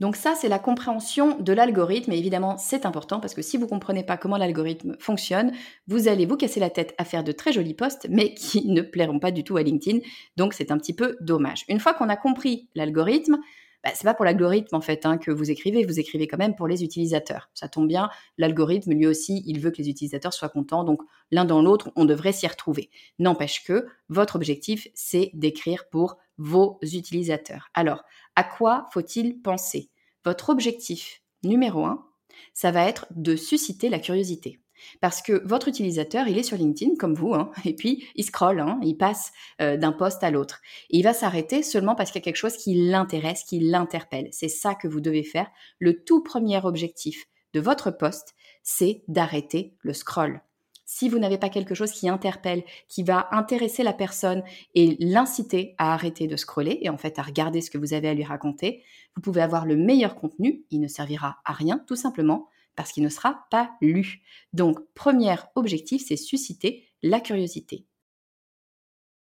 Donc 0.00 0.16
ça, 0.16 0.34
c'est 0.34 0.48
la 0.48 0.58
compréhension 0.58 1.38
de 1.38 1.52
l'algorithme. 1.52 2.10
Et 2.10 2.18
évidemment, 2.18 2.56
c'est 2.56 2.84
important 2.84 3.20
parce 3.20 3.32
que 3.34 3.42
si 3.42 3.56
vous 3.56 3.66
ne 3.66 3.68
comprenez 3.68 4.02
pas 4.02 4.16
comment 4.16 4.36
l'algorithme 4.36 4.96
fonctionne, 4.98 5.52
vous 5.86 6.08
allez 6.08 6.26
vous 6.26 6.36
casser 6.36 6.58
la 6.58 6.68
tête 6.68 6.96
à 6.98 7.04
faire 7.04 7.22
de 7.22 7.30
très 7.30 7.52
jolis 7.52 7.74
posts, 7.74 8.08
mais 8.10 8.34
qui 8.34 8.66
ne 8.66 8.82
plairont 8.82 9.20
pas 9.20 9.30
du 9.30 9.44
tout 9.44 9.56
à 9.56 9.62
LinkedIn. 9.62 10.00
Donc 10.36 10.52
c'est 10.52 10.72
un 10.72 10.78
petit 10.78 10.94
peu 10.94 11.16
dommage. 11.20 11.64
Une 11.68 11.78
fois 11.78 11.94
qu'on 11.94 12.08
a 12.08 12.16
compris 12.16 12.68
l'algorithme, 12.74 13.38
bah, 13.84 13.90
c'est 13.94 14.04
pas 14.04 14.14
pour 14.14 14.24
l'algorithme 14.24 14.74
en 14.74 14.80
fait 14.80 15.06
hein, 15.06 15.18
que 15.18 15.30
vous 15.30 15.50
écrivez, 15.50 15.84
vous 15.84 16.00
écrivez 16.00 16.26
quand 16.26 16.38
même 16.38 16.56
pour 16.56 16.66
les 16.66 16.82
utilisateurs. 16.82 17.50
Ça 17.54 17.68
tombe 17.68 17.86
bien, 17.86 18.10
l'algorithme 18.36 18.92
lui 18.92 19.06
aussi, 19.06 19.42
il 19.46 19.60
veut 19.60 19.70
que 19.70 19.78
les 19.78 19.88
utilisateurs 19.88 20.32
soient 20.32 20.48
contents, 20.48 20.84
donc 20.84 21.00
l'un 21.30 21.44
dans 21.44 21.62
l'autre, 21.62 21.90
on 21.96 22.04
devrait 22.04 22.32
s'y 22.32 22.46
retrouver. 22.46 22.90
N'empêche 23.18 23.64
que 23.64 23.86
votre 24.08 24.36
objectif, 24.36 24.88
c'est 24.94 25.30
d'écrire 25.34 25.88
pour 25.90 26.16
vos 26.38 26.78
utilisateurs. 26.82 27.68
Alors, 27.74 28.02
à 28.36 28.44
quoi 28.44 28.86
faut-il 28.92 29.40
penser? 29.40 29.90
Votre 30.24 30.50
objectif 30.50 31.22
numéro 31.42 31.84
un, 31.84 32.04
ça 32.54 32.70
va 32.70 32.84
être 32.84 33.06
de 33.10 33.36
susciter 33.36 33.88
la 33.88 33.98
curiosité. 33.98 34.60
Parce 35.00 35.22
que 35.22 35.46
votre 35.46 35.68
utilisateur, 35.68 36.28
il 36.28 36.38
est 36.38 36.42
sur 36.42 36.56
LinkedIn 36.56 36.96
comme 36.98 37.14
vous, 37.14 37.34
hein, 37.34 37.50
et 37.64 37.74
puis 37.74 38.06
il 38.14 38.24
scrolle, 38.24 38.60
hein, 38.60 38.78
il 38.82 38.96
passe 38.96 39.32
euh, 39.60 39.76
d'un 39.76 39.92
poste 39.92 40.22
à 40.24 40.30
l'autre. 40.30 40.60
Il 40.90 41.04
va 41.04 41.12
s'arrêter 41.12 41.62
seulement 41.62 41.94
parce 41.94 42.10
qu'il 42.10 42.20
y 42.20 42.22
a 42.22 42.26
quelque 42.26 42.36
chose 42.36 42.56
qui 42.56 42.74
l'intéresse, 42.74 43.44
qui 43.44 43.60
l'interpelle. 43.60 44.28
C'est 44.32 44.48
ça 44.48 44.74
que 44.74 44.88
vous 44.88 45.00
devez 45.00 45.22
faire. 45.22 45.50
Le 45.78 46.04
tout 46.04 46.22
premier 46.22 46.64
objectif 46.64 47.26
de 47.54 47.60
votre 47.60 47.90
poste, 47.90 48.34
c'est 48.62 49.02
d'arrêter 49.08 49.74
le 49.82 49.92
scroll. 49.92 50.42
Si 50.90 51.10
vous 51.10 51.18
n'avez 51.18 51.36
pas 51.36 51.50
quelque 51.50 51.74
chose 51.74 51.92
qui 51.92 52.08
interpelle, 52.08 52.64
qui 52.88 53.02
va 53.02 53.28
intéresser 53.30 53.82
la 53.82 53.92
personne 53.92 54.42
et 54.74 54.96
l'inciter 55.00 55.74
à 55.76 55.92
arrêter 55.92 56.26
de 56.26 56.36
scroller 56.36 56.78
et 56.80 56.88
en 56.88 56.96
fait 56.96 57.18
à 57.18 57.22
regarder 57.22 57.60
ce 57.60 57.70
que 57.70 57.76
vous 57.76 57.92
avez 57.92 58.08
à 58.08 58.14
lui 58.14 58.24
raconter, 58.24 58.82
vous 59.14 59.20
pouvez 59.20 59.42
avoir 59.42 59.66
le 59.66 59.76
meilleur 59.76 60.14
contenu, 60.14 60.64
il 60.70 60.80
ne 60.80 60.88
servira 60.88 61.40
à 61.44 61.52
rien 61.52 61.84
tout 61.86 61.94
simplement 61.94 62.48
parce 62.78 62.92
qu'il 62.92 63.02
ne 63.02 63.08
sera 63.08 63.44
pas 63.50 63.72
lu. 63.80 64.22
Donc, 64.52 64.78
premier 64.94 65.34
objectif, 65.56 66.04
c'est 66.06 66.16
susciter 66.16 66.86
la 67.02 67.18
curiosité. 67.18 67.86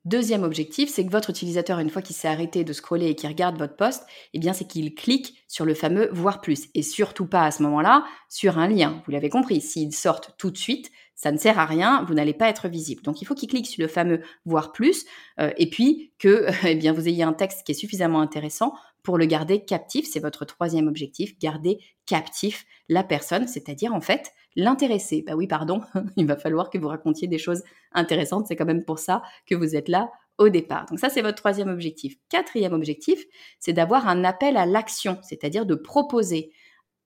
Deuxième 0.06 0.44
objectif, 0.44 0.88
c'est 0.88 1.03
que 1.03 1.12
votre 1.12 1.32
utilisateur, 1.32 1.79
une 1.79 1.89
fois 1.89 2.03
qu'il 2.03 2.15
s'est 2.15 2.27
arrêté 2.27 2.63
de 2.63 2.74
scroller 2.74 3.08
et 3.08 3.15
qu'il 3.15 3.27
regarde 3.27 3.58
votre 3.58 3.75
poste, 3.75 4.06
eh 4.36 4.39
bien, 4.39 4.53
c'est 4.53 4.68
qu'il 4.68 4.94
clique 4.94 5.44
sur 5.48 5.65
le 5.65 5.74
fameux 5.74 6.10
voir 6.13 6.41
plus. 6.41 6.68
Et 6.75 6.84
surtout 6.84 7.25
pas 7.25 7.44
à 7.44 7.50
ce 7.50 7.63
moment-là 7.63 8.06
sur 8.29 8.60
un 8.60 8.68
lien. 8.68 9.01
Vous 9.06 9.12
l'avez 9.12 9.29
compris, 9.29 9.62
s'il 9.62 9.94
sortent 9.94 10.36
tout 10.38 10.51
de 10.51 10.58
suite, 10.58 10.91
ça 11.15 11.34
ne 11.34 11.38
sert 11.38 11.60
à 11.60 11.65
rien, 11.65 12.06
vous 12.08 12.13
n'allez 12.13 12.34
pas 12.34 12.48
être 12.48 12.70
visible. 12.70 13.01
Donc 13.01 13.22
il 13.22 13.25
faut 13.25 13.36
qu'il 13.36 13.50
clique 13.50 13.68
sur 13.68 13.82
le 13.82 13.89
fameux 13.89 14.22
voir 14.46 14.72
plus 14.72 15.06
euh, 15.41 15.51
et 15.58 15.70
puis 15.70 16.13
que 16.18 16.46
eh 16.65 16.91
vous 16.91 17.08
ayez 17.10 17.24
un 17.24 17.34
texte 17.34 17.65
qui 17.65 17.74
est 17.74 17.75
suffisamment 17.75 18.22
intéressant 18.22 18.74
pour 19.03 19.18
le 19.18 19.25
garder 19.25 19.63
captif. 19.63 20.08
C'est 20.10 20.20
votre 20.20 20.46
troisième 20.46 20.88
objectif, 20.88 21.38
garder 21.39 21.79
captif 22.06 22.65
la 22.88 23.03
personne, 23.03 23.48
c'est-à-dire 23.48 23.94
en 23.94 24.01
fait 24.01 24.32
l'intéresser. 24.56 25.24
Bah 25.25 25.36
oui, 25.36 25.48
pardon, 25.48 25.82
il 26.18 26.25
va 26.25 26.38
falloir 26.38 26.70
que 26.70 26.77
vous 26.77 26.88
racontiez 26.88 27.27
des 27.27 27.38
choses 27.38 27.63
intéressantes. 27.91 28.48
C'est 28.48 28.56
quand 28.56 28.65
même 28.65 28.86
pour 28.86 29.00
ça 29.00 29.22
que 29.46 29.56
vous 29.56 29.75
êtes 29.75 29.89
là 29.89 30.10
au 30.38 30.50
départ. 30.50 30.86
Donc 30.88 31.00
ça, 31.00 31.10
c'est 31.10 31.22
votre 31.22 31.38
troisième 31.38 31.70
objectif. 31.70 32.15
Quatrième 32.29 32.74
objectif, 32.74 33.25
c'est 33.60 33.74
d'avoir 33.74 34.08
un 34.08 34.24
appel 34.24 34.58
à 34.58 34.65
l'action, 34.65 35.20
c'est-à-dire 35.22 35.65
de 35.65 35.75
proposer 35.75 36.51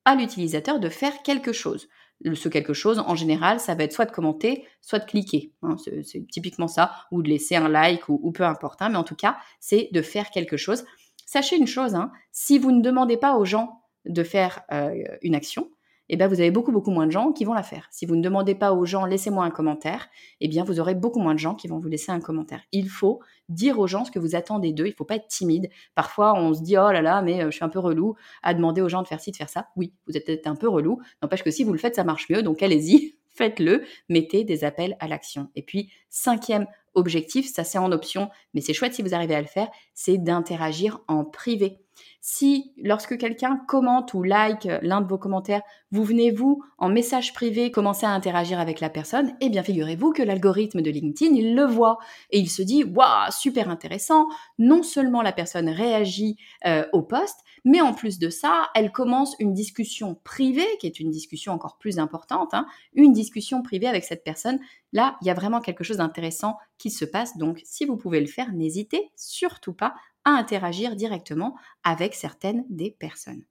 à 0.06 0.16
l'utilisateur 0.16 0.80
de 0.80 0.90
faire 0.90 1.24
quelque 1.24 1.52
chose. 1.52 1.90
Ce 2.36 2.48
quelque 2.48 2.74
chose, 2.74 3.00
en 3.00 3.16
général, 3.16 3.60
ça 3.60 3.76
va 3.76 3.84
être 3.84 3.92
soit 3.92 4.06
de 4.06 4.12
commenter, 4.12 4.66
soit 4.82 5.00
de 5.00 5.06
cliquer. 5.06 5.52
Hein. 5.62 5.76
c'est 6.04 6.26
typiquement 6.28 6.70
ça, 6.70 6.94
ou 7.12 7.22
de 7.22 7.30
laisser 7.30 7.56
un 7.56 7.68
like, 7.68 8.08
ou, 8.08 8.32
peu 8.32 8.44
importe. 8.44 8.82
Hein. 8.82 8.90
mais 8.90 8.98
en 8.98 9.04
tout 9.04 9.16
cas, 9.16 9.38
c'est 9.60 9.90
de 9.92 10.02
faire 10.02 10.30
quelque 10.30 10.56
chose. 10.56 10.86
Sachez 11.34 11.58
une 11.58 11.66
chose, 11.66 11.96
hein, 11.96 12.12
si 12.32 12.60
vous 12.60 12.72
ne 12.72 12.80
demandez 12.80 13.18
pas 13.18 13.38
aux 13.38 13.44
gens 13.44 13.82
de 14.06 14.22
faire 14.22 14.62
euh, 14.72 15.04
une 15.24 15.34
action, 15.34 15.72
eh 16.10 16.16
bien, 16.16 16.28
vous 16.28 16.40
avez 16.40 16.52
beaucoup, 16.52 16.72
beaucoup 16.72 16.92
moins 16.92 17.08
de 17.08 17.12
gens 17.12 17.32
qui 17.32 17.44
vont 17.44 17.56
la 17.56 17.64
faire. 17.64 17.88
Si 17.90 18.06
vous 18.06 18.16
ne 18.16 18.22
demandez 18.22 18.54
pas 18.54 18.72
aux 18.72 18.86
gens, 18.86 19.08
laissez-moi 19.08 19.44
un 19.44 19.50
commentaire, 19.50 20.10
eh 20.42 20.48
bien, 20.48 20.64
vous 20.64 20.80
aurez 20.80 20.94
beaucoup 20.94 21.20
moins 21.20 21.34
de 21.34 21.40
gens 21.40 21.56
qui 21.56 21.68
vont 21.68 21.80
vous 21.80 21.88
laisser 21.88 22.12
un 22.12 22.20
commentaire. 22.20 22.62
Il 22.72 22.88
faut 22.88 23.20
dire 23.50 23.80
aux 23.80 23.88
gens 23.88 24.06
ce 24.06 24.12
que 24.12 24.20
vous 24.20 24.36
attendez 24.36 24.74
d'eux. 24.74 24.86
Il 24.86 24.92
ne 24.92 24.96
faut 24.96 25.06
pas 25.06 25.16
être 25.16 25.28
timide. 25.28 25.72
Parfois, 25.96 26.36
on 26.36 26.54
se 26.54 26.62
dit, 26.62 26.78
oh 26.78 26.92
là 26.92 27.02
là, 27.02 27.24
mais 27.24 27.42
euh, 27.42 27.50
je 27.50 27.56
suis 27.56 27.66
un 27.66 27.70
peu 27.70 27.80
relou 27.80 28.14
à 28.44 28.54
demander 28.54 28.82
aux 28.82 28.90
gens 28.90 29.02
de 29.02 29.08
faire 29.08 29.20
ci, 29.20 29.32
de 29.32 29.36
faire 29.36 29.50
ça. 29.50 29.70
Oui, 29.76 29.92
vous 30.06 30.16
êtes 30.16 30.28
peut-être 30.28 30.46
un 30.46 30.56
peu 30.56 30.70
relou. 30.70 31.02
N'empêche 31.24 31.42
que 31.42 31.50
si 31.50 31.64
vous 31.64 31.74
le 31.74 31.80
faites, 31.80 31.96
ça 31.96 32.04
marche 32.04 32.30
mieux. 32.30 32.44
Donc, 32.44 32.62
allez-y, 32.62 33.16
faites-le. 33.30 33.86
Mettez 34.08 34.44
des 34.44 34.66
appels 34.66 34.98
à 35.00 35.08
l'action. 35.08 35.50
Et 35.56 35.64
puis, 35.64 35.92
cinquième 36.10 36.68
objectif, 36.96 37.52
ça 37.52 37.64
c'est 37.64 37.78
en 37.78 37.92
option, 37.92 38.30
mais 38.54 38.62
c'est 38.62 38.74
chouette 38.74 38.94
si 38.94 39.02
vous 39.02 39.14
arrivez 39.14 39.36
à 39.36 39.42
le 39.42 39.48
faire, 39.48 39.70
c'est 39.94 40.18
d'interagir 40.18 41.00
en 41.08 41.26
privé. 41.26 41.83
Si 42.22 42.72
lorsque 42.78 43.18
quelqu'un 43.18 43.58
commente 43.68 44.14
ou 44.14 44.24
like 44.24 44.68
l'un 44.82 45.02
de 45.02 45.08
vos 45.08 45.18
commentaires, 45.18 45.62
vous 45.92 46.04
venez 46.04 46.32
vous 46.32 46.64
en 46.78 46.90
message 46.90 47.34
privé 47.34 47.72
commencer 47.72 48.06
à 48.06 48.12
interagir 48.12 48.60
avec 48.60 48.80
la 48.80 48.90
personne, 48.90 49.36
eh 49.42 49.50
bien 49.50 49.64
figurez-vous 49.64 50.12
que 50.12 50.24
l'algorithme 50.24 50.82
de 50.82 50.90
LinkedIn, 50.90 51.36
il 51.36 51.56
le 51.56 51.66
voit 51.66 52.00
et 52.32 52.40
il 52.40 52.50
se 52.50 52.62
dit 52.62 52.84
waouh, 52.84 53.32
super 53.32 53.70
intéressant, 53.70 54.28
non 54.58 54.84
seulement 54.84 55.22
la 55.22 55.34
personne 55.34 55.70
réagit 55.70 56.38
euh, 56.66 56.86
au 56.94 57.02
poste, 57.02 57.40
mais 57.66 57.82
en 57.82 57.94
plus 57.94 58.20
de 58.20 58.30
ça, 58.30 58.70
elle 58.76 58.92
commence 58.92 59.36
une 59.40 59.54
discussion 59.54 60.16
privée, 60.24 60.68
qui 60.80 60.88
est 60.88 61.00
une 61.00 61.12
discussion 61.12 61.54
encore 61.54 61.78
plus 61.78 61.98
importante, 61.98 62.54
hein, 62.54 62.66
une 62.94 63.14
discussion 63.14 63.62
privée 63.62 63.88
avec 63.88 64.04
cette 64.04 64.24
personne. 64.24 64.60
Là, 64.92 65.18
il 65.22 65.28
y 65.28 65.32
a 65.32 65.34
vraiment 65.34 65.62
quelque 65.62 65.84
chose 65.84 65.98
d'intéressant 65.98 66.58
qui 66.78 66.92
se 66.92 67.06
passe. 67.06 67.38
Donc, 67.38 67.62
si 67.64 67.86
vous 67.86 67.96
pouvez 67.96 68.20
le 68.20 68.28
faire, 68.28 68.52
n'hésitez 68.52 69.12
surtout 69.16 69.74
pas 69.74 69.96
à 70.26 70.32
interagir 70.32 70.96
directement 70.96 71.56
avec 71.84 72.16
certaines 72.16 72.66
des 72.70 72.92
personnes. 72.92 73.44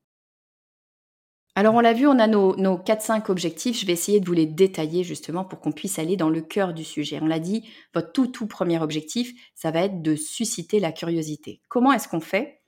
Alors 1.54 1.74
on 1.74 1.80
l'a 1.80 1.92
vu, 1.92 2.06
on 2.06 2.18
a 2.18 2.26
nos, 2.26 2.56
nos 2.56 2.78
4-5 2.78 3.30
objectifs. 3.30 3.78
Je 3.78 3.84
vais 3.84 3.92
essayer 3.92 4.20
de 4.20 4.26
vous 4.26 4.32
les 4.32 4.46
détailler 4.46 5.04
justement 5.04 5.44
pour 5.44 5.60
qu'on 5.60 5.72
puisse 5.72 5.98
aller 5.98 6.16
dans 6.16 6.30
le 6.30 6.40
cœur 6.40 6.72
du 6.72 6.82
sujet. 6.82 7.18
On 7.20 7.26
l'a 7.26 7.40
dit, 7.40 7.68
votre 7.94 8.12
tout 8.12 8.26
tout 8.26 8.46
premier 8.46 8.78
objectif, 8.78 9.32
ça 9.54 9.70
va 9.70 9.82
être 9.82 10.00
de 10.00 10.16
susciter 10.16 10.80
la 10.80 10.92
curiosité. 10.92 11.60
Comment 11.68 11.92
est-ce 11.92 12.08
qu'on 12.08 12.22
fait 12.22 12.61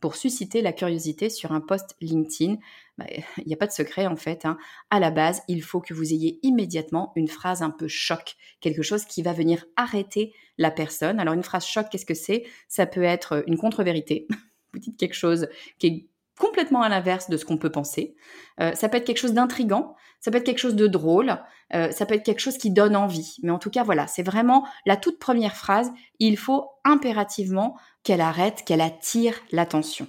pour 0.00 0.16
susciter 0.16 0.62
la 0.62 0.72
curiosité 0.72 1.30
sur 1.30 1.52
un 1.52 1.60
post 1.60 1.96
LinkedIn. 2.00 2.56
Bah, 2.98 3.06
il 3.38 3.46
n'y 3.46 3.54
a 3.54 3.56
pas 3.56 3.66
de 3.66 3.72
secret 3.72 4.06
en 4.06 4.16
fait. 4.16 4.44
Hein. 4.44 4.58
À 4.90 5.00
la 5.00 5.10
base, 5.10 5.42
il 5.48 5.62
faut 5.62 5.80
que 5.80 5.94
vous 5.94 6.12
ayez 6.12 6.38
immédiatement 6.42 7.12
une 7.16 7.28
phrase 7.28 7.62
un 7.62 7.70
peu 7.70 7.88
choc, 7.88 8.36
quelque 8.60 8.82
chose 8.82 9.04
qui 9.04 9.22
va 9.22 9.32
venir 9.32 9.64
arrêter 9.76 10.34
la 10.58 10.70
personne. 10.70 11.20
Alors 11.20 11.34
une 11.34 11.42
phrase 11.42 11.66
choc, 11.66 11.86
qu'est-ce 11.90 12.06
que 12.06 12.14
c'est? 12.14 12.44
Ça 12.68 12.86
peut 12.86 13.02
être 13.02 13.44
une 13.46 13.56
contre-vérité. 13.56 14.26
Vous 14.72 14.78
dites 14.78 14.96
quelque 14.96 15.14
chose 15.14 15.48
qui 15.80 15.86
est 15.88 16.09
complètement 16.40 16.82
à 16.82 16.88
l'inverse 16.88 17.30
de 17.30 17.36
ce 17.36 17.44
qu'on 17.44 17.58
peut 17.58 17.70
penser. 17.70 18.16
Euh, 18.60 18.74
ça 18.74 18.88
peut 18.88 18.96
être 18.96 19.04
quelque 19.04 19.20
chose 19.20 19.34
d'intrigant, 19.34 19.94
ça 20.18 20.30
peut 20.30 20.38
être 20.38 20.44
quelque 20.44 20.58
chose 20.58 20.74
de 20.74 20.86
drôle, 20.88 21.38
euh, 21.74 21.92
ça 21.92 22.06
peut 22.06 22.14
être 22.14 22.24
quelque 22.24 22.40
chose 22.40 22.58
qui 22.58 22.70
donne 22.70 22.96
envie. 22.96 23.36
Mais 23.42 23.50
en 23.50 23.58
tout 23.58 23.70
cas, 23.70 23.84
voilà, 23.84 24.06
c'est 24.06 24.24
vraiment 24.24 24.66
la 24.86 24.96
toute 24.96 25.18
première 25.18 25.54
phrase. 25.54 25.92
Il 26.18 26.36
faut 26.36 26.68
impérativement 26.84 27.76
qu'elle 28.02 28.20
arrête, 28.20 28.64
qu'elle 28.64 28.80
attire 28.80 29.34
l'attention. 29.52 30.08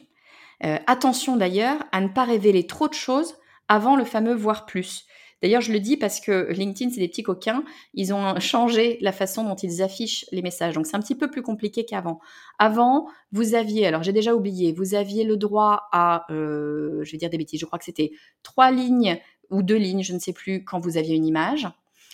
Euh, 0.64 0.78
attention 0.88 1.38
d'ailleurs 1.38 1.84
à 1.92 2.02
ne 2.02 2.08
pas 2.08 2.24
révéler 2.24 2.66
trop 2.66 2.88
de 2.88 2.94
choses 2.94 3.36
avant 3.68 3.96
le 3.96 4.06
fameux 4.06 4.34
voir 4.34 4.66
plus. 4.66 5.06
D'ailleurs, 5.42 5.62
je 5.62 5.72
le 5.72 5.80
dis 5.80 5.98
parce 5.98 6.20
que 6.20 6.52
LinkedIn, 6.52 6.92
c'est 6.92 7.00
des 7.00 7.08
petits 7.08 7.24
coquins. 7.24 7.64
Ils 7.94 8.14
ont 8.14 8.40
changé 8.40 8.98
la 9.02 9.12
façon 9.12 9.44
dont 9.44 9.56
ils 9.56 9.82
affichent 9.82 10.26
les 10.32 10.42
messages. 10.42 10.76
Donc, 10.76 10.86
c'est 10.86 10.96
un 10.96 11.00
petit 11.00 11.16
peu 11.16 11.30
plus 11.30 11.42
compliqué 11.42 11.84
qu'avant. 11.86 12.20
Avant, 12.60 13.08
vous 13.32 13.56
aviez, 13.56 13.88
alors 13.88 14.04
j'ai 14.04 14.14
déjà 14.14 14.36
oublié, 14.36 14.72
vous 14.72 14.94
aviez 14.94 15.24
le 15.24 15.38
droit 15.38 15.88
à, 15.92 16.26
euh, 16.32 17.04
je 17.04 17.12
vais 17.12 17.18
dire 17.18 17.30
des 17.30 17.38
bêtises, 17.38 17.60
je 17.60 17.66
crois 17.66 17.80
que 17.80 17.86
c'était 17.86 18.12
trois 18.44 18.72
lignes 18.72 19.20
ou 19.50 19.64
deux 19.64 19.78
lignes, 19.78 20.04
je 20.04 20.14
ne 20.14 20.20
sais 20.20 20.34
plus, 20.34 20.64
quand 20.64 20.80
vous 20.80 20.98
aviez 20.98 21.16
une 21.16 21.26
image, 21.26 21.68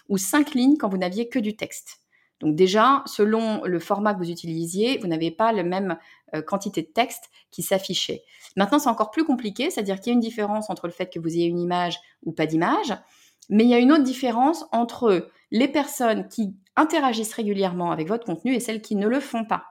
ou 0.09 0.17
cinq 0.17 0.53
lignes 0.53 0.77
quand 0.77 0.89
vous 0.89 0.97
n'aviez 0.97 1.27
que 1.29 1.39
du 1.39 1.55
texte. 1.55 1.99
Donc 2.39 2.55
déjà, 2.55 3.03
selon 3.05 3.63
le 3.63 3.79
format 3.79 4.13
que 4.13 4.19
vous 4.19 4.29
utilisiez, 4.29 4.99
vous 4.99 5.07
n'avez 5.07 5.31
pas 5.31 5.51
la 5.51 5.63
même 5.63 5.97
euh, 6.35 6.41
quantité 6.41 6.81
de 6.81 6.87
texte 6.87 7.29
qui 7.51 7.63
s'affichait. 7.63 8.23
Maintenant, 8.55 8.79
c'est 8.79 8.89
encore 8.89 9.11
plus 9.11 9.23
compliqué, 9.23 9.69
c'est-à-dire 9.69 9.99
qu'il 9.99 10.11
y 10.11 10.13
a 10.13 10.13
une 10.13 10.19
différence 10.19 10.69
entre 10.69 10.87
le 10.87 10.93
fait 10.93 11.11
que 11.11 11.19
vous 11.19 11.29
ayez 11.29 11.45
une 11.45 11.59
image 11.59 11.99
ou 12.23 12.31
pas 12.31 12.45
d'image, 12.45 12.93
mais 13.49 13.63
il 13.63 13.69
y 13.69 13.73
a 13.73 13.79
une 13.79 13.91
autre 13.91 14.03
différence 14.03 14.65
entre 14.71 15.29
les 15.51 15.67
personnes 15.67 16.27
qui 16.27 16.53
interagissent 16.75 17.33
régulièrement 17.33 17.91
avec 17.91 18.07
votre 18.07 18.25
contenu 18.25 18.53
et 18.53 18.59
celles 18.59 18.81
qui 18.81 18.95
ne 18.95 19.07
le 19.07 19.19
font 19.19 19.45
pas. 19.45 19.63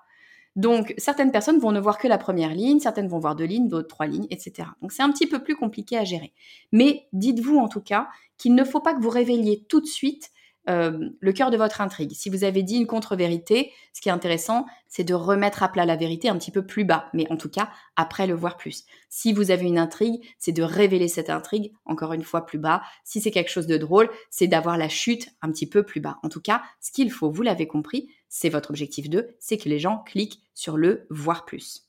Donc, 0.56 0.94
certaines 0.96 1.32
personnes 1.32 1.58
vont 1.58 1.70
ne 1.70 1.80
voir 1.80 1.98
que 1.98 2.08
la 2.08 2.16
première 2.16 2.54
ligne, 2.54 2.80
certaines 2.80 3.08
vont 3.08 3.18
voir 3.18 3.36
deux 3.36 3.44
lignes, 3.44 3.68
d'autres 3.68 3.88
trois 3.88 4.06
lignes, 4.06 4.26
etc. 4.30 4.70
Donc, 4.80 4.90
c'est 4.90 5.02
un 5.02 5.12
petit 5.12 5.26
peu 5.26 5.42
plus 5.42 5.54
compliqué 5.54 5.98
à 5.98 6.04
gérer. 6.04 6.32
Mais 6.72 7.06
dites-vous 7.12 7.58
en 7.58 7.68
tout 7.68 7.82
cas 7.82 8.08
qu'il 8.38 8.54
ne 8.54 8.64
faut 8.64 8.80
pas 8.80 8.94
que 8.94 9.02
vous 9.02 9.10
révéliez 9.10 9.66
tout 9.68 9.82
de 9.82 9.86
suite 9.86 10.30
euh, 10.68 11.10
le 11.20 11.32
cœur 11.32 11.50
de 11.50 11.56
votre 11.56 11.80
intrigue. 11.80 12.12
Si 12.12 12.28
vous 12.28 12.44
avez 12.44 12.62
dit 12.62 12.76
une 12.76 12.86
contre-vérité, 12.86 13.72
ce 13.92 14.00
qui 14.00 14.08
est 14.08 14.12
intéressant, 14.12 14.66
c'est 14.88 15.04
de 15.04 15.14
remettre 15.14 15.62
à 15.62 15.68
plat 15.68 15.86
la 15.86 15.96
vérité 15.96 16.28
un 16.28 16.36
petit 16.36 16.50
peu 16.50 16.66
plus 16.66 16.84
bas, 16.84 17.08
mais 17.12 17.30
en 17.30 17.36
tout 17.36 17.48
cas, 17.48 17.70
après 17.96 18.26
le 18.26 18.34
voir 18.34 18.56
plus. 18.56 18.84
Si 19.08 19.32
vous 19.32 19.50
avez 19.50 19.66
une 19.66 19.78
intrigue, 19.78 20.20
c'est 20.38 20.52
de 20.52 20.62
révéler 20.62 21.08
cette 21.08 21.30
intrigue 21.30 21.72
encore 21.84 22.12
une 22.12 22.24
fois 22.24 22.46
plus 22.46 22.58
bas. 22.58 22.82
Si 23.04 23.20
c'est 23.20 23.30
quelque 23.30 23.50
chose 23.50 23.66
de 23.66 23.76
drôle, 23.76 24.10
c'est 24.30 24.48
d'avoir 24.48 24.76
la 24.76 24.88
chute 24.88 25.28
un 25.42 25.50
petit 25.50 25.68
peu 25.68 25.82
plus 25.82 26.00
bas. 26.00 26.18
En 26.22 26.28
tout 26.28 26.40
cas, 26.40 26.62
ce 26.80 26.90
qu'il 26.92 27.10
faut, 27.10 27.30
vous 27.30 27.42
l'avez 27.42 27.66
compris, 27.66 28.08
c'est 28.28 28.48
votre 28.48 28.70
objectif 28.70 29.08
2, 29.08 29.36
c'est 29.38 29.58
que 29.58 29.68
les 29.68 29.78
gens 29.78 29.98
cliquent 29.98 30.42
sur 30.54 30.76
le 30.76 31.06
voir 31.10 31.44
plus. 31.44 31.85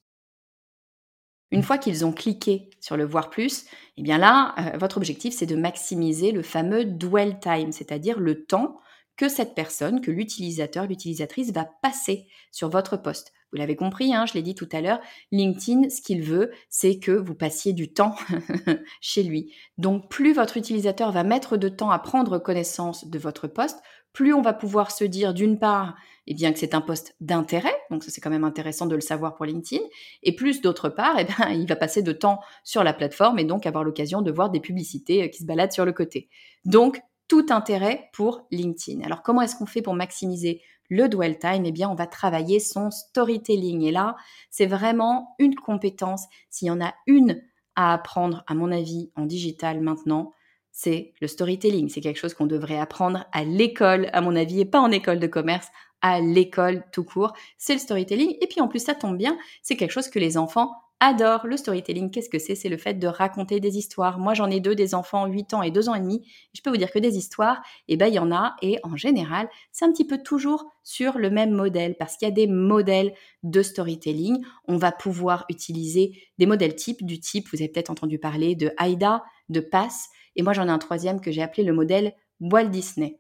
Une 1.52 1.64
fois 1.64 1.78
qu'ils 1.78 2.06
ont 2.06 2.12
cliqué 2.12 2.70
sur 2.80 2.98
le 2.98 3.06
voir 3.06 3.30
plus, 3.30 3.66
eh 3.96 4.02
bien 4.02 4.18
là, 4.18 4.54
euh, 4.60 4.78
votre 4.78 4.98
objectif, 4.98 5.34
c'est 5.34 5.46
de 5.46 5.56
maximiser 5.56 6.32
le 6.32 6.42
fameux 6.42 6.86
dwell 6.86 7.40
time, 7.40 7.72
c'est-à-dire 7.72 8.20
le 8.20 8.46
temps 8.46 8.80
que 9.16 9.30
cette 9.30 9.56
personne, 9.56 10.02
que 10.02 10.12
l'utilisateur, 10.12 10.86
l'utilisatrice 10.86 11.52
va 11.52 11.66
passer 11.82 12.28
sur 12.52 12.70
votre 12.70 12.98
poste. 12.98 13.34
Vous 13.52 13.58
l'avez 13.58 13.78
compris, 13.78 14.14
hein, 14.14 14.26
je 14.26 14.34
l'ai 14.34 14.42
dit 14.42 14.56
tout 14.56 14.68
à 14.74 14.82
l'heure, 14.82 15.00
LinkedIn, 15.32 15.90
ce 15.90 16.02
qu'il 16.02 16.22
veut, 16.22 16.52
c'est 16.70 17.00
que 17.00 17.14
vous 17.14 17.34
passiez 17.34 17.72
du 17.72 17.94
temps 17.94 18.16
chez 19.02 19.24
lui. 19.24 19.54
Donc 19.78 20.10
plus 20.10 20.34
votre 20.34 20.58
utilisateur 20.58 21.14
va 21.14 21.24
mettre 21.24 21.56
de 21.56 21.70
temps 21.70 21.90
à 21.90 22.00
prendre 22.00 22.40
connaissance 22.40 23.08
de 23.08 23.18
votre 23.18 23.48
poste, 23.48 23.80
plus 24.12 24.34
on 24.34 24.42
va 24.42 24.54
pouvoir 24.54 24.92
se 24.92 25.06
dire 25.06 25.34
d'une 25.34 25.60
part, 25.60 25.96
eh 26.28 26.34
bien 26.34 26.52
que 26.54 26.60
c'est 26.60 26.76
un 26.76 26.82
poste 26.82 27.16
d'intérêt, 27.22 27.76
donc 27.90 28.04
ça 28.04 28.12
c'est 28.12 28.22
quand 28.22 28.30
même 28.30 28.44
intéressant 28.44 28.86
de 28.86 28.96
le 28.96 29.02
savoir 29.02 29.36
pour 29.36 29.46
LinkedIn, 29.46 29.84
et 30.24 30.36
plus 30.36 30.62
d'autre 30.62 30.90
part, 30.90 31.18
eh 31.18 31.24
bien, 31.24 31.50
il 31.50 31.68
va 31.68 31.76
passer 31.76 32.02
de 32.02 32.12
temps 32.12 32.40
sur 32.64 32.84
la 32.84 32.94
plateforme 32.94 33.40
et 33.40 33.46
donc 33.46 33.66
avoir 33.66 33.84
l'occasion 33.84 34.22
de 34.22 34.32
voir 34.32 34.50
des 34.50 34.60
publicités 34.60 35.24
euh, 35.24 35.28
qui 35.28 35.40
se 35.40 35.46
baladent 35.46 35.72
sur 35.72 35.86
le 35.86 35.94
côté. 35.94 36.30
Donc 36.66 37.02
tout 37.28 37.46
intérêt 37.50 38.10
pour 38.14 38.46
LinkedIn. 38.52 39.02
Alors 39.04 39.22
comment 39.22 39.42
est-ce 39.42 39.56
qu'on 39.56 39.66
fait 39.66 39.82
pour 39.82 39.94
maximiser 39.94 40.62
le 40.90 41.10
dwell 41.10 41.40
time? 41.40 41.66
Eh 41.66 41.72
bien 41.72 41.90
on 41.90 41.96
va 41.96 42.08
travailler 42.08 42.60
son 42.60 42.92
storytelling 42.92 43.82
et 43.82 43.92
là 43.92 44.16
c'est 44.50 44.66
vraiment 44.66 45.36
une 45.40 45.56
compétence. 45.56 46.26
S'il 46.50 46.68
y 46.68 46.72
en 46.72 46.82
a 46.82 46.94
une 47.06 47.42
à 47.76 47.94
apprendre 47.94 48.44
à 48.48 48.54
mon 48.54 48.72
avis 48.72 49.12
en 49.16 49.26
digital 49.26 49.82
maintenant, 49.82 50.34
c'est 50.78 51.14
le 51.22 51.28
storytelling. 51.28 51.90
C'est 51.90 52.02
quelque 52.02 52.20
chose 52.20 52.36
qu'on 52.36 52.46
devrait 52.46 52.78
apprendre 52.78 53.26
à 53.32 53.44
l'école, 53.44 54.12
à 54.14 54.22
mon 54.22 54.36
avis, 54.36 54.60
et 54.60 54.66
pas 54.66 54.80
en 54.80 54.92
école 54.92 55.18
de 55.18 55.26
commerce, 55.26 55.70
à 56.04 56.22
l'école 56.22 56.84
tout 56.94 57.04
court. 57.04 57.34
C'est 57.58 57.74
le 57.74 57.80
storytelling. 57.80 58.36
Et 58.42 58.48
puis 58.48 58.62
en 58.62 58.68
plus, 58.68 58.84
ça 58.86 58.94
tombe 58.94 59.18
bien, 59.18 59.40
c'est 59.64 59.76
quelque 59.76 59.92
chose 59.92 60.08
que 60.08 60.20
les 60.20 60.38
enfants 60.38 60.72
adorent. 61.00 61.48
Le 61.48 61.58
storytelling, 61.58 62.12
qu'est-ce 62.12 62.30
que 62.30 62.38
c'est? 62.38 62.54
C'est 62.54 62.70
le 62.70 62.78
fait 62.78 62.94
de 62.94 63.08
raconter 63.08 63.60
des 63.60 63.76
histoires. 63.80 64.20
Moi, 64.20 64.36
j'en 64.36 64.52
ai 64.52 64.60
deux, 64.60 64.76
des 64.76 64.94
enfants 64.94 65.26
8 65.26 65.56
ans 65.56 65.64
et 65.64 65.72
2 65.72 65.90
ans 65.90 65.96
et 65.96 66.00
demi. 66.00 66.24
Je 66.54 66.62
peux 66.62 66.70
vous 66.70 66.78
dire 66.78 66.92
que 66.92 67.00
des 67.00 67.18
histoires, 67.18 67.64
eh 67.88 67.98
ben, 67.98 68.06
il 68.06 68.14
y 68.14 68.20
en 68.20 68.32
a. 68.32 68.56
Et 68.62 68.78
en 68.84 68.96
général, 68.96 69.50
c'est 69.72 69.84
un 69.84 69.92
petit 69.92 70.06
peu 70.06 70.22
toujours 70.22 70.64
sur 70.84 71.18
le 71.18 71.32
même 71.32 71.54
modèle 71.54 71.96
parce 71.98 72.18
qu'il 72.18 72.28
y 72.28 72.32
a 72.32 72.36
des 72.36 72.46
modèles 72.46 73.16
de 73.42 73.64
storytelling. 73.64 74.44
On 74.68 74.78
va 74.78 74.92
pouvoir 74.92 75.46
utiliser 75.50 76.22
des 76.38 76.46
modèles 76.46 76.76
types 76.76 77.04
du 77.04 77.20
type, 77.20 77.48
vous 77.52 77.64
avez 77.64 77.70
peut-être 77.70 77.90
entendu 77.90 78.20
parler 78.20 78.54
de 78.54 78.72
Aida, 78.80 79.24
de 79.50 79.60
Pass 79.60 80.12
et 80.38 80.44
moi, 80.44 80.54
j'en 80.54 80.68
ai 80.68 80.72
un 80.72 80.78
troisième 80.78 81.20
que 81.20 81.32
j'ai 81.32 81.42
appelé 81.42 81.64
le 81.64 81.74
modèle 81.74 82.14
Walt 82.40 82.70
Disney. 82.70 83.20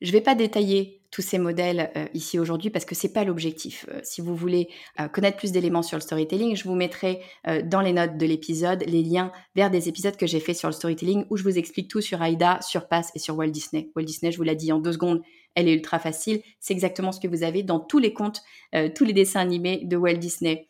Je 0.00 0.08
ne 0.08 0.12
vais 0.12 0.20
pas 0.20 0.36
détailler 0.36 1.02
tous 1.10 1.22
ces 1.22 1.38
modèles 1.38 1.90
euh, 1.96 2.06
ici 2.14 2.38
aujourd'hui 2.38 2.70
parce 2.70 2.84
que 2.84 2.94
c'est 2.94 3.12
pas 3.12 3.24
l'objectif. 3.24 3.86
Euh, 3.88 4.00
si 4.04 4.20
vous 4.20 4.36
voulez 4.36 4.68
euh, 5.00 5.08
connaître 5.08 5.38
plus 5.38 5.52
d'éléments 5.52 5.82
sur 5.82 5.96
le 5.96 6.02
storytelling, 6.02 6.54
je 6.54 6.64
vous 6.64 6.74
mettrai 6.74 7.22
dans 7.64 7.80
les 7.80 7.92
notes 7.92 8.16
de 8.16 8.26
l'épisode 8.26 8.84
les 8.86 9.02
liens 9.02 9.32
vers 9.56 9.70
des 9.70 9.88
épisodes 9.88 10.16
que 10.16 10.26
j'ai 10.26 10.40
fait 10.40 10.54
sur 10.54 10.68
le 10.68 10.74
storytelling 10.74 11.24
où 11.30 11.36
je 11.36 11.42
vous 11.42 11.58
explique 11.58 11.88
tout 11.88 12.00
sur 12.00 12.22
Aida, 12.22 12.60
sur 12.60 12.88
Pass 12.88 13.10
et 13.14 13.18
sur 13.18 13.36
Walt 13.36 13.48
Disney. 13.48 13.90
Walt 13.96 14.04
Disney, 14.04 14.30
je 14.30 14.36
vous 14.36 14.42
l'ai 14.42 14.54
dit 14.54 14.70
en 14.70 14.78
deux 14.78 14.92
secondes, 14.92 15.22
elle 15.54 15.66
est 15.66 15.74
ultra 15.74 15.98
facile. 15.98 16.42
C'est 16.60 16.74
exactement 16.74 17.10
ce 17.10 17.20
que 17.20 17.28
vous 17.28 17.42
avez 17.42 17.62
dans 17.62 17.80
tous 17.80 17.98
les 17.98 18.12
contes, 18.12 18.42
tous 18.94 19.04
les 19.04 19.12
dessins 19.12 19.40
animés 19.40 19.80
de 19.84 19.96
Walt 19.96 20.18
Disney. 20.18 20.68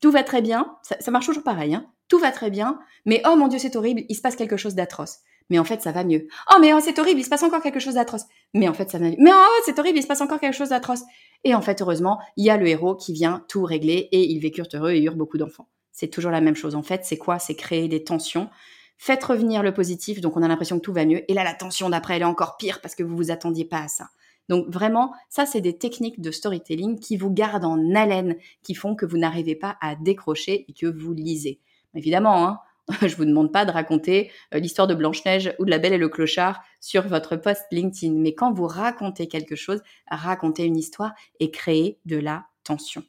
Tout 0.00 0.10
va 0.10 0.22
très 0.22 0.42
bien, 0.42 0.76
ça, 0.82 1.10
marche 1.10 1.26
toujours 1.26 1.44
pareil, 1.44 1.74
hein. 1.74 1.86
Tout 2.08 2.18
va 2.18 2.32
très 2.32 2.50
bien, 2.50 2.78
mais 3.04 3.22
oh 3.26 3.36
mon 3.36 3.48
dieu 3.48 3.58
c'est 3.58 3.76
horrible, 3.76 4.02
il 4.08 4.14
se 4.14 4.22
passe 4.22 4.36
quelque 4.36 4.56
chose 4.56 4.74
d'atroce 4.74 5.18
mais 5.50 5.58
en 5.58 5.64
fait 5.64 5.82
ça 5.82 5.92
va 5.92 6.04
mieux. 6.04 6.26
Oh 6.50 6.58
mais 6.60 6.72
oh, 6.72 6.78
c'est 6.82 6.98
horrible, 6.98 7.20
il 7.20 7.24
se 7.24 7.28
passe 7.28 7.42
encore 7.42 7.62
quelque 7.62 7.80
chose 7.80 7.94
d'atroce. 7.94 8.24
Mais 8.54 8.68
en 8.68 8.74
fait 8.74 8.90
ça 8.90 8.98
va 8.98 9.06
mieux. 9.06 9.16
Mais 9.18 9.30
oh 9.32 9.62
c'est 9.64 9.78
horrible, 9.78 9.98
il 9.98 10.02
se 10.02 10.06
passe 10.06 10.20
encore 10.20 10.40
quelque 10.40 10.56
chose 10.56 10.70
d'atroce. 10.70 11.02
Et 11.44 11.54
en 11.54 11.60
fait 11.60 11.80
heureusement, 11.80 12.18
il 12.36 12.44
y 12.44 12.50
a 12.50 12.56
le 12.56 12.66
héros 12.66 12.94
qui 12.94 13.12
vient 13.12 13.44
tout 13.48 13.64
régler 13.64 14.08
et 14.12 14.30
ils 14.30 14.40
vécurent 14.40 14.68
heureux 14.72 14.92
et 14.92 15.02
eurent 15.02 15.16
beaucoup 15.16 15.38
d'enfants. 15.38 15.68
C'est 15.92 16.08
toujours 16.08 16.30
la 16.30 16.40
même 16.40 16.56
chose. 16.56 16.74
En 16.74 16.82
fait, 16.82 17.04
c'est 17.04 17.18
quoi? 17.18 17.38
C'est 17.38 17.54
créer 17.54 17.86
des 17.88 18.02
tensions. 18.02 18.50
Faites 18.96 19.22
revenir 19.22 19.62
le 19.62 19.72
positif, 19.72 20.20
donc 20.20 20.36
on 20.36 20.42
a 20.42 20.48
l'impression 20.48 20.78
que 20.78 20.82
tout 20.82 20.92
va 20.92 21.04
mieux. 21.04 21.22
Et 21.30 21.34
là, 21.34 21.44
la 21.44 21.54
tension 21.54 21.88
d'après, 21.88 22.16
elle 22.16 22.22
est 22.22 22.26
encore 22.26 22.56
pire 22.56 22.80
parce 22.80 22.94
que 22.94 23.02
vous 23.02 23.16
vous 23.16 23.30
attendiez 23.30 23.64
pas 23.64 23.82
à 23.82 23.88
ça. 23.88 24.08
Donc 24.48 24.66
vraiment, 24.68 25.12
ça, 25.28 25.46
c'est 25.46 25.60
des 25.60 25.78
techniques 25.78 26.20
de 26.20 26.30
storytelling 26.30 26.98
qui 26.98 27.16
vous 27.16 27.30
gardent 27.30 27.64
en 27.64 27.94
haleine, 27.94 28.36
qui 28.62 28.74
font 28.74 28.94
que 28.94 29.06
vous 29.06 29.18
n'arrivez 29.18 29.54
pas 29.54 29.76
à 29.80 29.94
décrocher 29.94 30.64
et 30.68 30.72
que 30.72 30.86
vous 30.86 31.12
lisez. 31.12 31.60
Évidemment, 31.94 32.46
hein, 32.46 32.60
je 33.02 33.16
vous 33.16 33.24
demande 33.24 33.52
pas 33.52 33.64
de 33.64 33.70
raconter 33.70 34.30
euh, 34.54 34.58
l'histoire 34.58 34.86
de 34.86 34.94
Blanche-Neige 34.94 35.54
ou 35.58 35.64
de 35.64 35.70
la 35.70 35.78
Belle 35.78 35.94
et 35.94 35.98
le 35.98 36.08
Clochard 36.08 36.62
sur 36.80 37.06
votre 37.06 37.36
post 37.36 37.64
LinkedIn. 37.70 38.14
Mais 38.14 38.34
quand 38.34 38.52
vous 38.52 38.66
racontez 38.66 39.28
quelque 39.28 39.56
chose, 39.56 39.82
racontez 40.10 40.64
une 40.64 40.76
histoire 40.76 41.12
et 41.40 41.50
créez 41.50 41.98
de 42.04 42.18
la 42.18 42.46
tension. 42.62 43.02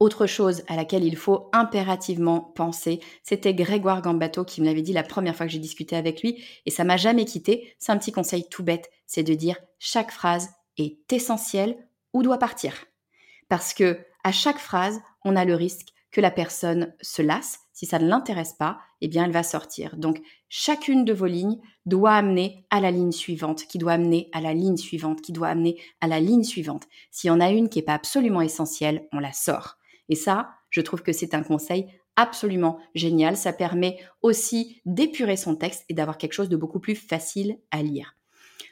Autre 0.00 0.26
chose 0.26 0.62
à 0.68 0.76
laquelle 0.76 1.02
il 1.02 1.16
faut 1.16 1.50
impérativement 1.52 2.40
penser, 2.40 3.00
c'était 3.24 3.52
Grégoire 3.52 4.00
Gambato 4.00 4.44
qui 4.44 4.60
me 4.60 4.66
l'avait 4.66 4.82
dit 4.82 4.92
la 4.92 5.02
première 5.02 5.34
fois 5.34 5.46
que 5.46 5.52
j'ai 5.52 5.58
discuté 5.58 5.96
avec 5.96 6.22
lui 6.22 6.44
et 6.66 6.70
ça 6.70 6.84
m'a 6.84 6.96
jamais 6.96 7.24
quitté. 7.24 7.74
C'est 7.80 7.90
un 7.90 7.98
petit 7.98 8.12
conseil 8.12 8.48
tout 8.48 8.62
bête, 8.62 8.90
c'est 9.06 9.24
de 9.24 9.34
dire 9.34 9.56
chaque 9.80 10.12
phrase 10.12 10.50
est 10.76 11.12
essentielle 11.12 11.76
ou 12.12 12.22
doit 12.22 12.38
partir. 12.38 12.74
Parce 13.48 13.74
que 13.74 13.98
à 14.22 14.30
chaque 14.30 14.58
phrase, 14.58 15.00
on 15.24 15.34
a 15.34 15.44
le 15.44 15.56
risque 15.56 15.88
la 16.20 16.30
personne 16.30 16.94
se 17.00 17.22
lasse. 17.22 17.60
Si 17.72 17.86
ça 17.86 17.98
ne 17.98 18.08
l'intéresse 18.08 18.54
pas, 18.54 18.78
eh 19.00 19.08
bien, 19.08 19.24
elle 19.24 19.32
va 19.32 19.42
sortir. 19.42 19.96
Donc, 19.96 20.20
chacune 20.48 21.04
de 21.04 21.12
vos 21.12 21.26
lignes 21.26 21.58
doit 21.86 22.14
amener 22.14 22.66
à 22.70 22.80
la 22.80 22.90
ligne 22.90 23.12
suivante, 23.12 23.66
qui 23.66 23.78
doit 23.78 23.92
amener 23.92 24.28
à 24.32 24.40
la 24.40 24.54
ligne 24.54 24.76
suivante, 24.76 25.20
qui 25.20 25.32
doit 25.32 25.48
amener 25.48 25.80
à 26.00 26.08
la 26.08 26.20
ligne 26.20 26.44
suivante. 26.44 26.88
S'il 27.10 27.28
y 27.28 27.30
en 27.30 27.40
a 27.40 27.50
une 27.50 27.68
qui 27.68 27.78
n'est 27.78 27.84
pas 27.84 27.94
absolument 27.94 28.40
essentielle, 28.40 29.06
on 29.12 29.20
la 29.20 29.32
sort. 29.32 29.78
Et 30.08 30.16
ça, 30.16 30.50
je 30.70 30.80
trouve 30.80 31.02
que 31.02 31.12
c'est 31.12 31.34
un 31.34 31.42
conseil 31.42 31.86
absolument 32.16 32.78
génial. 32.94 33.36
Ça 33.36 33.52
permet 33.52 33.98
aussi 34.22 34.80
d'épurer 34.84 35.36
son 35.36 35.54
texte 35.54 35.84
et 35.88 35.94
d'avoir 35.94 36.18
quelque 36.18 36.32
chose 36.32 36.48
de 36.48 36.56
beaucoup 36.56 36.80
plus 36.80 36.96
facile 36.96 37.58
à 37.70 37.82
lire. 37.82 38.16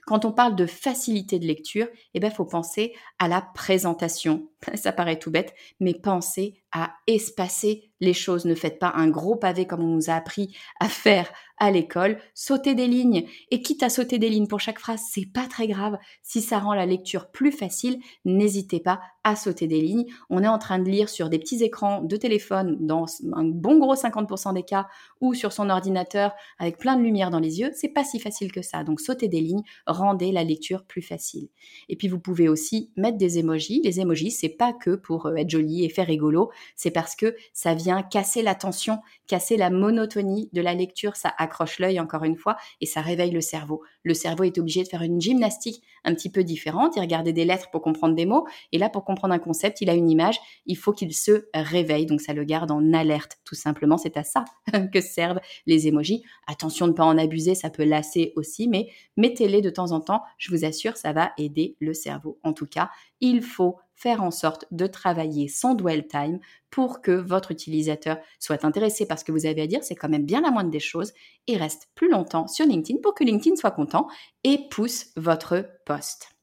Quand 0.07 0.25
on 0.25 0.33
parle 0.33 0.55
de 0.55 0.67
facilité 0.67 1.41
de 1.41 1.47
lecture, 1.47 1.89
eh 2.15 2.21
ben, 2.21 2.31
faut 2.31 2.45
penser 2.45 2.95
à 3.19 3.27
la 3.27 3.41
présentation. 3.41 4.49
Ça 4.75 4.93
paraît 4.93 5.19
tout 5.19 5.31
bête, 5.31 5.55
mais 5.81 5.95
pensez 5.95 6.63
à 6.73 6.95
espacer 7.07 7.91
les 8.01 8.13
choses. 8.13 8.45
Ne 8.45 8.55
faites 8.55 8.79
pas 8.79 8.93
un 8.95 9.09
gros 9.09 9.37
pavé 9.37 9.67
comme 9.67 9.83
on 9.83 9.95
nous 9.95 10.11
a 10.11 10.15
appris 10.15 10.55
à 10.81 10.89
faire 10.89 11.31
à 11.59 11.71
l'école. 11.71 12.19
Sautez 12.35 12.75
des 12.75 12.87
lignes. 12.87 13.27
Et 13.51 13.63
quitte 13.63 13.83
à 13.83 13.89
sauter 13.89 14.19
des 14.19 14.29
lignes 14.29 14.47
pour 14.47 14.61
chaque 14.61 14.79
phrase, 14.79 15.01
c'est 15.11 15.27
pas 15.33 15.47
très 15.47 15.67
grave. 15.67 15.97
Si 16.23 16.43
ça 16.43 16.59
rend 16.59 16.75
la 16.75 16.87
lecture 16.87 17.31
plus 17.31 17.53
facile, 17.53 17.99
n'hésitez 18.25 18.81
pas 18.81 19.01
à 19.25 19.35
sauter 19.35 19.67
des 19.67 19.81
lignes. 19.81 20.07
On 20.31 20.43
est 20.43 20.49
en 20.49 20.59
train 20.59 20.79
de 20.79 20.89
lire 20.89 21.09
sur 21.09 21.31
des 21.31 21.39
petits 21.39 21.65
écrans 21.65 22.03
de 22.03 22.17
téléphone 22.17 22.77
dans 22.81 23.07
un 23.35 23.45
bon 23.45 23.79
gros 23.79 23.95
50% 23.95 24.55
des 24.55 24.63
cas 24.63 24.87
ou 25.21 25.35
sur 25.35 25.53
son 25.53 25.71
ordinateur 25.71 26.33
avec 26.59 26.79
plein 26.79 26.97
de 26.97 27.03
lumière 27.03 27.31
dans 27.31 27.41
les 27.41 27.59
yeux. 27.61 27.71
C'est 27.75 27.89
pas 27.89 28.05
si 28.05 28.21
facile 28.21 28.53
que 28.53 28.63
ça. 28.63 28.85
Donc 28.85 29.01
sauter 29.01 29.29
des 29.29 29.41
lignes, 29.41 29.63
rendez 29.87 30.31
la 30.31 30.45
lecture 30.45 30.85
plus 30.85 31.03
facile. 31.03 31.49
Et 31.89 31.97
puis 31.97 32.09
vous 32.09 32.21
pouvez 32.21 32.49
aussi 32.49 32.93
mettre 32.97 33.19
des 33.19 33.39
emojis. 33.39 33.81
Les 33.83 34.01
emojis, 34.01 34.31
c'est 34.31 34.51
pas 34.57 34.73
que 34.73 34.97
pour 34.97 35.27
euh, 35.27 35.37
être 35.37 35.51
joli 35.51 35.85
et 35.85 35.89
faire 35.89 36.07
rigolo. 36.07 36.51
C'est 36.75 36.91
parce 36.91 37.17
que 37.17 37.37
ça 37.53 37.75
vient 37.75 38.03
casser 38.03 38.43
l'attention, 38.43 38.99
casser 39.27 39.57
la 39.57 39.71
monotonie 39.71 40.49
de 40.53 40.61
la 40.61 40.75
lecture, 40.75 41.17
ça 41.17 41.33
accroche 41.39 41.79
l'œil 41.79 42.01
encore 42.01 42.25
une 42.25 42.37
fois 42.37 42.57
et 42.81 42.87
ça 42.87 43.01
réveille 43.01 43.31
le 43.31 43.41
cerveau. 43.41 43.83
Le 44.03 44.15
cerveau 44.15 44.45
est 44.45 44.59
obligé 44.59 44.83
de 44.83 44.89
faire 44.89 45.03
une 45.03 45.21
gymnastique 45.21 45.83
un 46.05 46.15
petit 46.15 46.31
peu 46.31 46.45
différente, 46.45 46.95
il 46.97 47.01
regarder 47.01 47.33
des 47.33 47.45
lettres 47.45 47.71
pour 47.71 47.83
comprendre 47.83 48.15
des 48.15 48.27
mots. 48.27 48.47
Et 48.73 48.79
là 48.79 48.89
pour 48.89 49.05
comprendre 49.05 49.35
un 49.35 49.39
concept, 49.39 49.81
il 49.81 49.91
a 49.91 49.95
une 49.95 50.09
image, 50.09 50.39
il 50.67 50.77
faut 50.77 50.93
qu'il 50.93 51.15
se 51.15 51.47
réveille, 51.55 52.07
donc 52.07 52.21
ça 52.21 52.33
le 52.33 52.45
garde 52.45 52.71
en 52.71 52.93
alerte 52.93 53.39
tout 53.45 53.55
simplement, 53.55 53.99
c'est 53.99 54.17
à 54.17 54.25
ça 54.25 54.45
que 54.93 55.01
servent 55.01 55.41
les 55.67 55.87
émojis. 55.87 56.23
Attention 56.47 56.87
de 56.87 56.93
ne 56.93 56.97
pas 56.97 57.05
en 57.05 57.19
abuser, 57.19 57.55
ça 57.55 57.71
peut 57.71 57.85
lasser 57.85 58.33
aussi, 58.37 58.69
mais 58.69 58.89
mettez-les 59.17 59.63
de 59.63 59.71
temps 59.71 59.93
en 59.93 60.01
temps, 60.01 60.23
je 60.39 60.51
vous 60.55 60.65
assure, 60.65 60.97
ça 60.97 61.13
va 61.13 61.33
aider 61.39 61.77
le 61.81 61.95
cerveau. 61.95 62.39
En 62.43 62.53
tout 62.53 62.67
cas, 62.67 62.91
il 63.21 63.43
faut 63.43 63.77
faire 63.97 64.23
en 64.23 64.31
sorte 64.31 64.67
de 64.71 64.87
travailler 64.87 65.49
son 65.49 65.75
dwell 65.75 66.07
time 66.07 66.39
pour 66.71 67.01
que 67.01 67.13
votre 67.13 67.51
utilisateur 67.51 68.19
soit 68.39 68.65
intéressé 68.65 69.07
par 69.07 69.19
ce 69.19 69.25
que 69.25 69.33
vous 69.33 69.47
avez 69.47 69.63
à 69.63 69.67
dire, 69.67 69.83
c'est 69.83 69.95
quand 69.95 70.09
même 70.09 70.27
bien 70.27 70.43
la 70.43 70.51
moindre 70.51 70.71
des 70.71 70.81
choses, 70.81 71.13
et 71.47 71.57
reste 71.57 71.89
plus 71.95 72.11
longtemps 72.11 72.47
sur 72.47 72.67
LinkedIn 72.67 73.01
pour 73.03 73.15
que 73.15 73.25
LinkedIn 73.25 73.57
soit 73.57 73.71
content 73.71 74.07
et 74.45 74.69
pousse 74.69 75.07
votre 75.17 75.67
poste. 75.87 76.37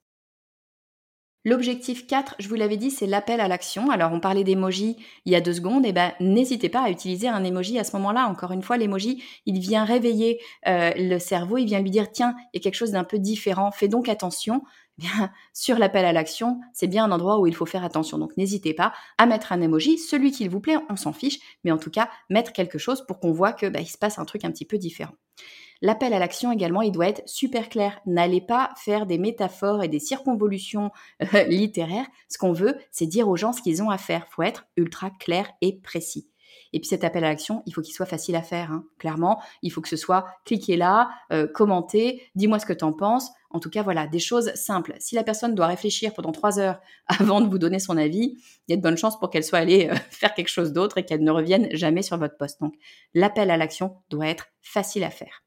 L'objectif 1.46 2.08
4, 2.08 2.36
je 2.40 2.48
vous 2.48 2.56
l'avais 2.56 2.78
dit, 2.78 2.90
c'est 2.90 3.06
l'appel 3.06 3.42
à 3.42 3.50
l'action. 3.50 3.92
Alors, 3.92 4.14
on 4.14 4.22
parlait 4.22 4.46
d'emoji 4.46 4.96
il 5.26 5.34
y 5.34 5.36
a 5.36 5.42
deux 5.42 5.52
secondes, 5.52 5.86
et 5.86 5.90
eh 5.90 5.92
ben, 5.92 6.14
n'hésitez 6.22 6.70
pas 6.70 6.84
à 6.84 6.90
utiliser 6.90 7.28
un 7.28 7.44
emoji 7.44 7.78
à 7.78 7.84
ce 7.84 7.98
moment-là. 7.98 8.28
Encore 8.30 8.54
une 8.54 8.62
fois, 8.62 8.78
l'emoji, 8.78 9.22
il 9.46 9.60
vient 9.60 9.84
réveiller 9.84 10.40
euh, 10.68 10.92
le 10.96 11.20
cerveau, 11.20 11.58
il 11.58 11.66
vient 11.66 11.82
lui 11.82 11.92
dire, 11.92 12.12
tiens, 12.14 12.34
il 12.54 12.58
y 12.58 12.60
a 12.60 12.64
quelque 12.64 12.78
chose 12.78 12.92
d'un 12.92 13.04
peu 13.04 13.20
différent, 13.20 13.72
fais 13.72 13.90
donc 13.90 14.08
attention. 14.08 14.64
Eh 14.98 15.02
bien, 15.02 15.32
sur 15.54 15.78
l'appel 15.78 16.06
à 16.06 16.14
l'action, 16.14 16.60
c'est 16.74 16.88
bien 16.88 17.06
un 17.06 17.12
endroit 17.12 17.40
où 17.40 17.48
il 17.48 17.56
faut 17.56 17.66
faire 17.66 17.84
attention. 17.84 18.18
Donc, 18.18 18.36
n'hésitez 18.38 18.74
pas 18.74 18.94
à 19.18 19.26
mettre 19.26 19.52
un 19.52 19.62
emoji, 19.62 19.98
celui 19.98 20.32
qu'il 20.32 20.50
vous 20.50 20.60
plaît, 20.60 20.78
on 20.90 20.96
s'en 20.96 21.14
fiche, 21.14 21.40
mais 21.64 21.72
en 21.72 21.78
tout 21.78 21.92
cas, 21.92 22.10
mettre 22.30 22.54
quelque 22.54 22.78
chose 22.78 23.06
pour 23.06 23.20
qu'on 23.20 23.32
voit 23.32 23.54
que 23.54 23.68
bah, 23.68 23.82
il 23.82 23.88
se 23.88 23.98
passe 23.98 24.20
un 24.20 24.26
truc 24.26 24.46
un 24.46 24.52
petit 24.52 24.66
peu 24.66 24.78
différent. 24.78 25.14
L'appel 25.82 26.14
à 26.14 26.20
l'action 26.20 26.52
également, 26.52 26.82
il 26.82 26.94
doit 26.94 27.10
être 27.10 27.28
super 27.28 27.68
clair. 27.68 28.00
N'allez 28.06 28.40
pas 28.40 28.70
faire 28.78 29.06
des 29.06 29.18
métaphores 29.18 29.84
et 29.84 29.90
des 29.90 30.00
circonvolutions 30.00 30.92
littéraires. 31.48 32.08
Ce 32.30 32.38
qu'on 32.38 32.54
veut, 32.54 32.78
c'est 32.90 33.06
dire 33.06 33.28
aux 33.28 33.36
gens 33.36 33.52
ce 33.52 33.62
qu'ils 33.62 33.84
ont 33.84 33.90
à 33.90 33.98
faire. 33.98 34.26
Il 34.30 34.34
faut 34.34 34.44
être 34.44 34.66
ultra 34.78 35.10
clair 35.10 35.52
et 35.60 35.82
précis. 35.82 36.30
Et 36.74 36.80
puis 36.80 36.90
cet 36.90 37.04
appel 37.04 37.24
à 37.24 37.30
l'action, 37.30 37.64
il 37.66 37.74
faut 37.74 37.82
qu'il 37.82 37.94
soit 37.94 38.06
facile 38.06 38.36
à 38.36 38.42
faire. 38.42 38.72
Hein. 38.72 38.84
Clairement, 38.98 39.42
il 39.62 39.72
faut 39.72 39.82
que 39.82 39.88
ce 39.88 39.96
soit 39.96 40.26
cliquez 40.46 40.76
là, 40.76 41.10
euh, 41.32 41.48
commentez, 41.48 42.24
dis-moi 42.36 42.60
ce 42.60 42.66
que 42.66 42.74
tu 42.74 42.84
en 42.84 42.94
penses. 42.94 43.30
En 43.52 43.60
tout 43.60 43.70
cas, 43.70 43.84
voilà, 43.84 44.08
des 44.08 44.20
choses 44.20 44.52
simples. 44.56 44.96
Si 45.00 45.14
la 45.14 45.24
personne 45.24 45.54
doit 45.54 45.68
réfléchir 45.68 46.14
pendant 46.14 46.32
trois 46.32 46.60
heures 46.60 46.82
avant 47.08 47.40
de 47.40 47.48
vous 47.48 47.60
donner 47.60 47.80
son 47.80 47.98
avis, 47.98 48.36
il 48.68 48.72
y 48.72 48.74
a 48.74 48.78
de 48.78 48.82
bonnes 48.82 48.98
chances 48.98 49.20
pour 49.20 49.30
qu'elle 49.30 49.44
soit 49.44 49.60
allée 49.60 49.90
euh, 49.90 49.96
faire 50.10 50.34
quelque 50.34 50.50
chose 50.50 50.74
d'autre 50.74 50.98
et 50.98 51.06
qu'elle 51.06 51.24
ne 51.24 51.32
revienne 51.32 51.70
jamais 51.76 52.02
sur 52.02 52.18
votre 52.18 52.38
poste. 52.38 52.60
Donc, 52.60 52.74
l'appel 53.14 53.52
à 53.52 53.58
l'action 53.58 53.98
doit 54.10 54.28
être 54.28 54.48
facile 54.62 55.04
à 55.04 55.12
faire. 55.12 55.43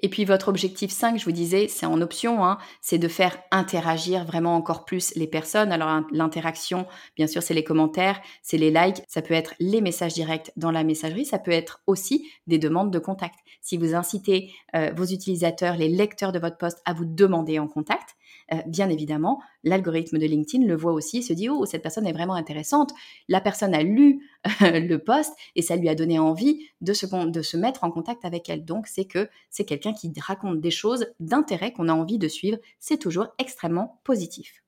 Et 0.00 0.08
puis 0.08 0.24
votre 0.24 0.48
objectif 0.48 0.92
5, 0.92 1.18
je 1.18 1.24
vous 1.24 1.32
disais, 1.32 1.66
c'est 1.68 1.86
en 1.86 2.00
option, 2.00 2.44
hein, 2.44 2.58
c'est 2.80 2.98
de 2.98 3.08
faire 3.08 3.36
interagir 3.50 4.24
vraiment 4.24 4.54
encore 4.54 4.84
plus 4.84 5.14
les 5.16 5.26
personnes. 5.26 5.72
Alors 5.72 6.02
l'interaction, 6.12 6.86
bien 7.16 7.26
sûr, 7.26 7.42
c'est 7.42 7.54
les 7.54 7.64
commentaires, 7.64 8.20
c'est 8.42 8.58
les 8.58 8.70
likes, 8.70 9.02
ça 9.08 9.22
peut 9.22 9.34
être 9.34 9.54
les 9.58 9.80
messages 9.80 10.14
directs 10.14 10.52
dans 10.56 10.70
la 10.70 10.84
messagerie, 10.84 11.24
ça 11.24 11.38
peut 11.38 11.50
être 11.50 11.80
aussi 11.86 12.30
des 12.46 12.58
demandes 12.58 12.92
de 12.92 12.98
contact. 12.98 13.34
Si 13.60 13.76
vous 13.76 13.94
incitez 13.94 14.52
euh, 14.76 14.92
vos 14.96 15.04
utilisateurs, 15.04 15.76
les 15.76 15.88
lecteurs 15.88 16.32
de 16.32 16.38
votre 16.38 16.58
poste 16.58 16.80
à 16.84 16.92
vous 16.92 17.04
demander 17.04 17.58
en 17.58 17.66
contact, 17.66 18.14
euh, 18.52 18.56
bien 18.66 18.88
évidemment, 18.88 19.40
l'algorithme 19.64 20.18
de 20.18 20.26
LinkedIn 20.26 20.66
le 20.66 20.76
voit 20.76 20.92
aussi 20.92 21.18
et 21.18 21.22
se 21.22 21.32
dit, 21.32 21.48
oh, 21.48 21.66
cette 21.66 21.82
personne 21.82 22.06
est 22.06 22.12
vraiment 22.12 22.34
intéressante. 22.34 22.92
La 23.28 23.40
personne 23.40 23.74
a 23.74 23.82
lu 23.82 24.26
le 24.60 24.96
poste 24.96 25.34
et 25.56 25.62
ça 25.62 25.76
lui 25.76 25.88
a 25.88 25.94
donné 25.94 26.18
envie 26.18 26.66
de 26.80 26.92
se, 26.92 27.06
de 27.06 27.42
se 27.42 27.56
mettre 27.56 27.84
en 27.84 27.90
contact 27.90 28.24
avec 28.24 28.48
elle. 28.48 28.64
Donc, 28.64 28.86
c'est 28.86 29.04
que 29.04 29.28
c'est 29.50 29.64
quelqu'un 29.64 29.92
qui 29.92 30.12
raconte 30.20 30.60
des 30.60 30.70
choses 30.70 31.06
d'intérêt 31.20 31.72
qu'on 31.72 31.88
a 31.88 31.92
envie 31.92 32.18
de 32.18 32.28
suivre. 32.28 32.58
C'est 32.78 32.98
toujours 32.98 33.28
extrêmement 33.38 34.00
positif. 34.04 34.62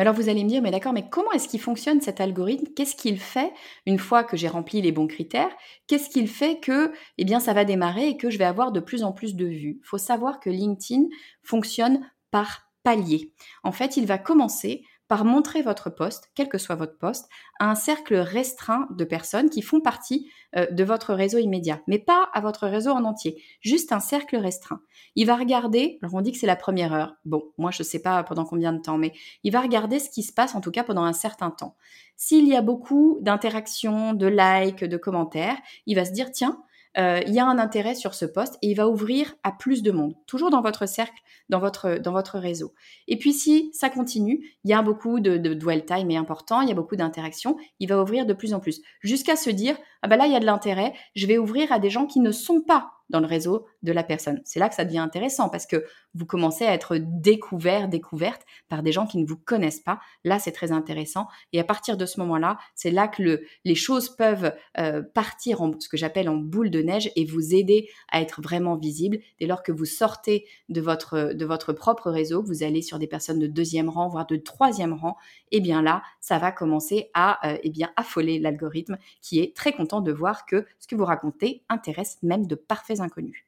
Mais 0.00 0.06
alors 0.06 0.14
vous 0.14 0.30
allez 0.30 0.44
me 0.44 0.48
dire, 0.48 0.62
mais 0.62 0.70
d'accord, 0.70 0.94
mais 0.94 1.10
comment 1.10 1.30
est-ce 1.32 1.46
qu'il 1.46 1.60
fonctionne 1.60 2.00
cet 2.00 2.22
algorithme? 2.22 2.72
Qu'est-ce 2.74 2.96
qu'il 2.96 3.20
fait 3.20 3.52
une 3.84 3.98
fois 3.98 4.24
que 4.24 4.34
j'ai 4.34 4.48
rempli 4.48 4.80
les 4.80 4.92
bons 4.92 5.06
critères 5.06 5.50
Qu'est-ce 5.88 6.08
qu'il 6.08 6.26
fait 6.26 6.58
que, 6.58 6.90
eh 7.18 7.26
bien, 7.26 7.38
ça 7.38 7.52
va 7.52 7.66
démarrer 7.66 8.08
et 8.08 8.16
que 8.16 8.30
je 8.30 8.38
vais 8.38 8.46
avoir 8.46 8.72
de 8.72 8.80
plus 8.80 9.02
en 9.02 9.12
plus 9.12 9.34
de 9.34 9.44
vues? 9.44 9.78
Il 9.78 9.86
faut 9.86 9.98
savoir 9.98 10.40
que 10.40 10.48
LinkedIn 10.48 11.02
fonctionne 11.42 12.00
par 12.30 12.62
palier. 12.82 13.34
En 13.62 13.72
fait, 13.72 13.98
il 13.98 14.06
va 14.06 14.16
commencer 14.16 14.84
par 15.10 15.24
montrer 15.24 15.62
votre 15.62 15.90
poste, 15.90 16.30
quel 16.36 16.48
que 16.48 16.56
soit 16.56 16.76
votre 16.76 16.96
poste, 16.96 17.28
à 17.58 17.68
un 17.68 17.74
cercle 17.74 18.14
restreint 18.14 18.86
de 18.92 19.02
personnes 19.02 19.50
qui 19.50 19.60
font 19.60 19.80
partie 19.80 20.30
euh, 20.54 20.66
de 20.70 20.84
votre 20.84 21.14
réseau 21.14 21.38
immédiat, 21.38 21.80
mais 21.88 21.98
pas 21.98 22.30
à 22.32 22.40
votre 22.40 22.68
réseau 22.68 22.92
en 22.92 23.02
entier, 23.02 23.42
juste 23.60 23.90
un 23.90 23.98
cercle 23.98 24.36
restreint. 24.36 24.82
Il 25.16 25.26
va 25.26 25.34
regarder, 25.34 25.98
alors 26.00 26.14
on 26.14 26.20
dit 26.20 26.30
que 26.30 26.38
c'est 26.38 26.46
la 26.46 26.54
première 26.54 26.92
heure, 26.92 27.16
bon, 27.24 27.42
moi 27.58 27.72
je 27.72 27.82
ne 27.82 27.86
sais 27.86 28.00
pas 28.00 28.22
pendant 28.22 28.44
combien 28.44 28.72
de 28.72 28.78
temps, 28.78 28.98
mais 28.98 29.12
il 29.42 29.50
va 29.50 29.60
regarder 29.60 29.98
ce 29.98 30.10
qui 30.10 30.22
se 30.22 30.32
passe 30.32 30.54
en 30.54 30.60
tout 30.60 30.70
cas 30.70 30.84
pendant 30.84 31.02
un 31.02 31.12
certain 31.12 31.50
temps. 31.50 31.74
S'il 32.16 32.46
y 32.46 32.54
a 32.54 32.62
beaucoup 32.62 33.18
d'interactions, 33.20 34.12
de 34.12 34.28
likes, 34.28 34.84
de 34.84 34.96
commentaires, 34.96 35.58
il 35.86 35.96
va 35.96 36.04
se 36.04 36.12
dire, 36.12 36.30
tiens, 36.30 36.62
euh, 36.98 37.20
il 37.26 37.32
y 37.32 37.38
a 37.38 37.46
un 37.46 37.58
intérêt 37.58 37.94
sur 37.94 38.14
ce 38.14 38.24
poste 38.24 38.58
et 38.62 38.68
il 38.68 38.74
va 38.74 38.88
ouvrir 38.88 39.34
à 39.42 39.52
plus 39.52 39.82
de 39.82 39.92
monde, 39.92 40.14
toujours 40.26 40.50
dans 40.50 40.60
votre 40.60 40.86
cercle, 40.88 41.20
dans 41.48 41.60
votre, 41.60 41.98
dans 41.98 42.12
votre 42.12 42.38
réseau. 42.38 42.74
Et 43.06 43.16
puis 43.16 43.32
si 43.32 43.70
ça 43.72 43.90
continue, 43.90 44.44
il 44.64 44.70
y 44.70 44.74
a 44.74 44.82
beaucoup 44.82 45.20
de, 45.20 45.36
de 45.36 45.54
dwell 45.54 45.84
time 45.84 46.10
est 46.10 46.16
important, 46.16 46.60
il 46.62 46.68
y 46.68 46.72
a 46.72 46.74
beaucoup 46.74 46.96
d'interactions, 46.96 47.56
il 47.78 47.88
va 47.88 48.02
ouvrir 48.02 48.26
de 48.26 48.32
plus 48.32 48.54
en 48.54 48.60
plus, 48.60 48.80
jusqu'à 49.02 49.36
se 49.36 49.50
dire, 49.50 49.76
ah 50.02 50.08
ben 50.08 50.16
là, 50.16 50.26
il 50.26 50.32
y 50.32 50.36
a 50.36 50.40
de 50.40 50.46
l'intérêt, 50.46 50.92
je 51.14 51.26
vais 51.26 51.38
ouvrir 51.38 51.72
à 51.72 51.78
des 51.78 51.90
gens 51.90 52.06
qui 52.06 52.20
ne 52.20 52.32
sont 52.32 52.60
pas 52.60 52.90
dans 53.10 53.20
le 53.20 53.26
réseau 53.26 53.66
de 53.82 53.92
la 53.92 54.04
personne. 54.04 54.40
C'est 54.44 54.60
là 54.60 54.68
que 54.68 54.74
ça 54.74 54.84
devient 54.84 54.98
intéressant 54.98 55.48
parce 55.48 55.66
que 55.66 55.84
vous 56.14 56.26
commencez 56.26 56.64
à 56.64 56.72
être 56.72 56.96
découvert, 56.98 57.88
découverte 57.88 58.42
par 58.68 58.82
des 58.82 58.92
gens 58.92 59.06
qui 59.06 59.18
ne 59.18 59.26
vous 59.26 59.36
connaissent 59.36 59.80
pas. 59.80 60.00
Là, 60.24 60.38
c'est 60.38 60.52
très 60.52 60.72
intéressant. 60.72 61.26
Et 61.52 61.60
à 61.60 61.64
partir 61.64 61.96
de 61.96 62.06
ce 62.06 62.20
moment-là, 62.20 62.58
c'est 62.74 62.90
là 62.90 63.08
que 63.08 63.22
le, 63.22 63.44
les 63.64 63.74
choses 63.74 64.08
peuvent 64.14 64.54
euh, 64.78 65.02
partir 65.02 65.60
en 65.60 65.72
ce 65.78 65.88
que 65.88 65.96
j'appelle 65.96 66.28
en 66.28 66.36
boule 66.36 66.70
de 66.70 66.82
neige 66.82 67.10
et 67.16 67.24
vous 67.24 67.54
aider 67.54 67.88
à 68.10 68.20
être 68.20 68.40
vraiment 68.40 68.76
visible. 68.76 69.18
Dès 69.40 69.46
lors 69.46 69.62
que 69.62 69.72
vous 69.72 69.84
sortez 69.84 70.46
de 70.68 70.80
votre, 70.80 71.32
de 71.34 71.44
votre 71.44 71.72
propre 71.72 72.10
réseau, 72.10 72.42
vous 72.42 72.62
allez 72.62 72.82
sur 72.82 72.98
des 72.98 73.08
personnes 73.08 73.40
de 73.40 73.48
deuxième 73.48 73.88
rang, 73.88 74.08
voire 74.08 74.26
de 74.26 74.36
troisième 74.36 74.92
rang, 74.92 75.16
et 75.50 75.56
eh 75.56 75.60
bien 75.60 75.82
là, 75.82 76.02
ça 76.20 76.38
va 76.38 76.52
commencer 76.52 77.10
à 77.12 77.48
euh, 77.48 77.58
eh 77.62 77.70
bien 77.70 77.90
affoler 77.96 78.38
l'algorithme 78.38 78.98
qui 79.20 79.40
est 79.40 79.54
très 79.56 79.72
content 79.72 79.89
de 80.00 80.12
voir 80.12 80.46
que 80.46 80.64
ce 80.78 80.86
que 80.86 80.94
vous 80.94 81.04
racontez 81.04 81.64
intéresse 81.68 82.18
même 82.22 82.46
de 82.46 82.54
parfaits 82.54 83.00
inconnus. 83.00 83.44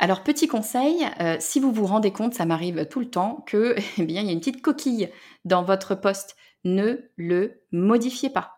Alors 0.00 0.22
petit 0.24 0.48
conseil, 0.48 1.06
euh, 1.20 1.36
si 1.40 1.60
vous 1.60 1.72
vous 1.72 1.84
rendez 1.84 2.10
compte, 2.10 2.32
ça 2.32 2.46
m'arrive 2.46 2.86
tout 2.86 3.00
le 3.00 3.10
temps, 3.10 3.44
que 3.46 3.76
eh 3.98 4.02
bien 4.04 4.22
il 4.22 4.26
y 4.26 4.30
a 4.30 4.32
une 4.32 4.40
petite 4.40 4.62
coquille 4.62 5.10
dans 5.44 5.62
votre 5.62 5.94
poste, 5.94 6.36
ne 6.64 6.96
le 7.16 7.60
modifiez 7.70 8.30
pas. 8.30 8.56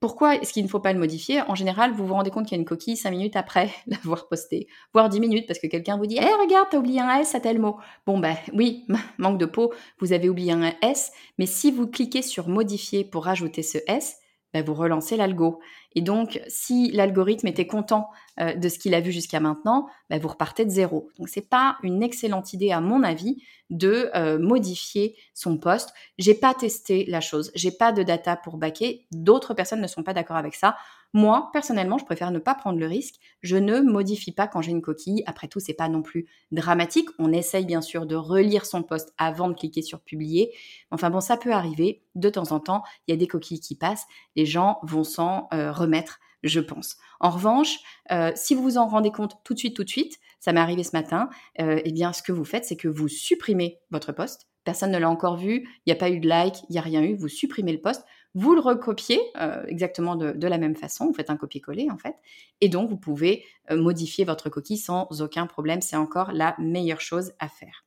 Pourquoi 0.00 0.34
est-ce 0.34 0.52
qu'il 0.52 0.64
ne 0.64 0.68
faut 0.68 0.80
pas 0.80 0.92
le 0.92 0.98
modifier? 0.98 1.42
En 1.42 1.54
général, 1.54 1.92
vous 1.92 2.04
vous 2.04 2.14
rendez 2.14 2.30
compte 2.30 2.46
qu'il 2.46 2.56
y 2.56 2.58
a 2.58 2.60
une 2.60 2.66
coquille 2.66 2.96
5 2.96 3.10
minutes 3.10 3.36
après 3.36 3.70
l'avoir 3.86 4.28
posté, 4.28 4.66
voire 4.92 5.08
10 5.08 5.20
minutes 5.20 5.46
parce 5.46 5.60
que 5.60 5.66
quelqu'un 5.66 5.96
vous 5.96 6.06
dit 6.06 6.18
"Eh 6.20 6.42
regarde, 6.42 6.68
t'as 6.70 6.78
oublié 6.78 7.00
un 7.00 7.20
S 7.20 7.34
à 7.34 7.40
tel 7.40 7.58
mot." 7.58 7.78
Bon 8.04 8.18
ben 8.18 8.36
oui, 8.52 8.84
manque 9.18 9.38
de 9.38 9.46
peau, 9.46 9.72
vous 9.98 10.12
avez 10.12 10.28
oublié 10.28 10.52
un 10.52 10.74
S, 10.82 11.12
mais 11.38 11.46
si 11.46 11.70
vous 11.70 11.86
cliquez 11.86 12.20
sur 12.20 12.48
modifier 12.48 13.02
pour 13.04 13.24
rajouter 13.24 13.62
ce 13.62 13.78
S, 13.86 14.18
ben, 14.52 14.64
vous 14.64 14.74
relancez 14.74 15.16
l'algo. 15.16 15.60
Et 15.94 16.02
donc, 16.02 16.40
si 16.48 16.90
l'algorithme 16.92 17.46
était 17.46 17.66
content 17.66 18.08
euh, 18.40 18.54
de 18.54 18.68
ce 18.68 18.78
qu'il 18.78 18.94
a 18.94 19.00
vu 19.00 19.12
jusqu'à 19.12 19.40
maintenant, 19.40 19.88
ben, 20.10 20.20
vous 20.20 20.28
repartez 20.28 20.64
de 20.64 20.70
zéro. 20.70 21.08
Donc, 21.18 21.28
c'est 21.28 21.48
pas 21.48 21.76
une 21.82 22.02
excellente 22.02 22.52
idée, 22.52 22.72
à 22.72 22.80
mon 22.80 23.02
avis, 23.02 23.42
de 23.70 24.10
euh, 24.14 24.38
modifier 24.38 25.16
son 25.34 25.58
poste. 25.58 25.92
J'ai 26.18 26.34
pas 26.34 26.54
testé 26.54 27.04
la 27.06 27.20
chose, 27.20 27.50
j'ai 27.54 27.72
pas 27.72 27.92
de 27.92 28.02
data 28.02 28.36
pour 28.36 28.56
baquer. 28.56 29.06
D'autres 29.10 29.54
personnes 29.54 29.80
ne 29.80 29.86
sont 29.86 30.02
pas 30.02 30.14
d'accord 30.14 30.36
avec 30.36 30.54
ça. 30.54 30.76
Moi, 31.14 31.50
personnellement, 31.52 31.98
je 31.98 32.06
préfère 32.06 32.30
ne 32.30 32.38
pas 32.38 32.54
prendre 32.54 32.78
le 32.78 32.86
risque. 32.86 33.16
Je 33.42 33.56
ne 33.56 33.80
modifie 33.80 34.32
pas 34.32 34.48
quand 34.48 34.62
j'ai 34.62 34.70
une 34.70 34.80
coquille. 34.80 35.22
Après 35.26 35.46
tout, 35.46 35.60
c'est 35.60 35.74
pas 35.74 35.88
non 35.88 36.00
plus 36.00 36.26
dramatique. 36.52 37.08
On 37.18 37.32
essaye 37.32 37.66
bien 37.66 37.82
sûr 37.82 38.06
de 38.06 38.16
relire 38.16 38.64
son 38.64 38.82
poste 38.82 39.12
avant 39.18 39.48
de 39.48 39.54
cliquer 39.54 39.82
sur 39.82 40.00
publier. 40.00 40.54
Enfin 40.90 41.10
bon, 41.10 41.20
ça 41.20 41.36
peut 41.36 41.52
arriver. 41.52 42.02
De 42.14 42.30
temps 42.30 42.52
en 42.52 42.60
temps, 42.60 42.82
il 43.06 43.10
y 43.10 43.14
a 43.14 43.18
des 43.18 43.28
coquilles 43.28 43.60
qui 43.60 43.74
passent. 43.74 44.06
Les 44.36 44.46
gens 44.46 44.78
vont 44.82 45.04
s'en 45.04 45.48
euh, 45.52 45.70
remettre 45.70 46.18
je 46.42 46.60
pense. 46.60 46.96
En 47.20 47.30
revanche, 47.30 47.78
euh, 48.10 48.32
si 48.34 48.54
vous 48.54 48.62
vous 48.62 48.78
en 48.78 48.86
rendez 48.86 49.10
compte 49.10 49.36
tout 49.44 49.54
de 49.54 49.58
suite, 49.58 49.76
tout 49.76 49.84
de 49.84 49.88
suite, 49.88 50.18
ça 50.40 50.52
m'est 50.52 50.60
arrivé 50.60 50.82
ce 50.82 50.96
matin, 50.96 51.28
euh, 51.60 51.80
eh 51.84 51.92
bien, 51.92 52.12
ce 52.12 52.22
que 52.22 52.32
vous 52.32 52.44
faites, 52.44 52.64
c'est 52.64 52.76
que 52.76 52.88
vous 52.88 53.08
supprimez 53.08 53.78
votre 53.90 54.12
poste. 54.12 54.48
Personne 54.64 54.90
ne 54.90 54.98
l'a 54.98 55.08
encore 55.08 55.36
vu, 55.36 55.62
il 55.62 55.82
n'y 55.88 55.92
a 55.92 55.96
pas 55.96 56.10
eu 56.10 56.20
de 56.20 56.28
like, 56.28 56.62
il 56.68 56.72
n'y 56.72 56.78
a 56.78 56.82
rien 56.82 57.02
eu, 57.02 57.14
vous 57.14 57.28
supprimez 57.28 57.72
le 57.72 57.80
poste, 57.80 58.04
vous 58.34 58.54
le 58.54 58.60
recopiez 58.60 59.20
euh, 59.40 59.64
exactement 59.66 60.16
de, 60.16 60.46
la 60.46 60.58
même 60.58 60.76
façon, 60.76 61.06
vous 61.06 61.14
faites 61.14 61.30
un 61.30 61.36
copier-coller 61.36 61.88
en 61.90 61.98
fait, 61.98 62.14
et 62.60 62.68
donc 62.68 62.88
vous 62.88 62.96
pouvez 62.96 63.44
euh, 63.70 63.76
modifier 63.76 64.24
votre 64.24 64.50
coquille 64.50 64.78
sans 64.78 65.08
aucun 65.20 65.46
problème, 65.46 65.80
c'est 65.80 65.96
encore 65.96 66.32
la 66.32 66.54
meilleure 66.58 67.00
chose 67.00 67.32
à 67.38 67.48
faire. 67.48 67.84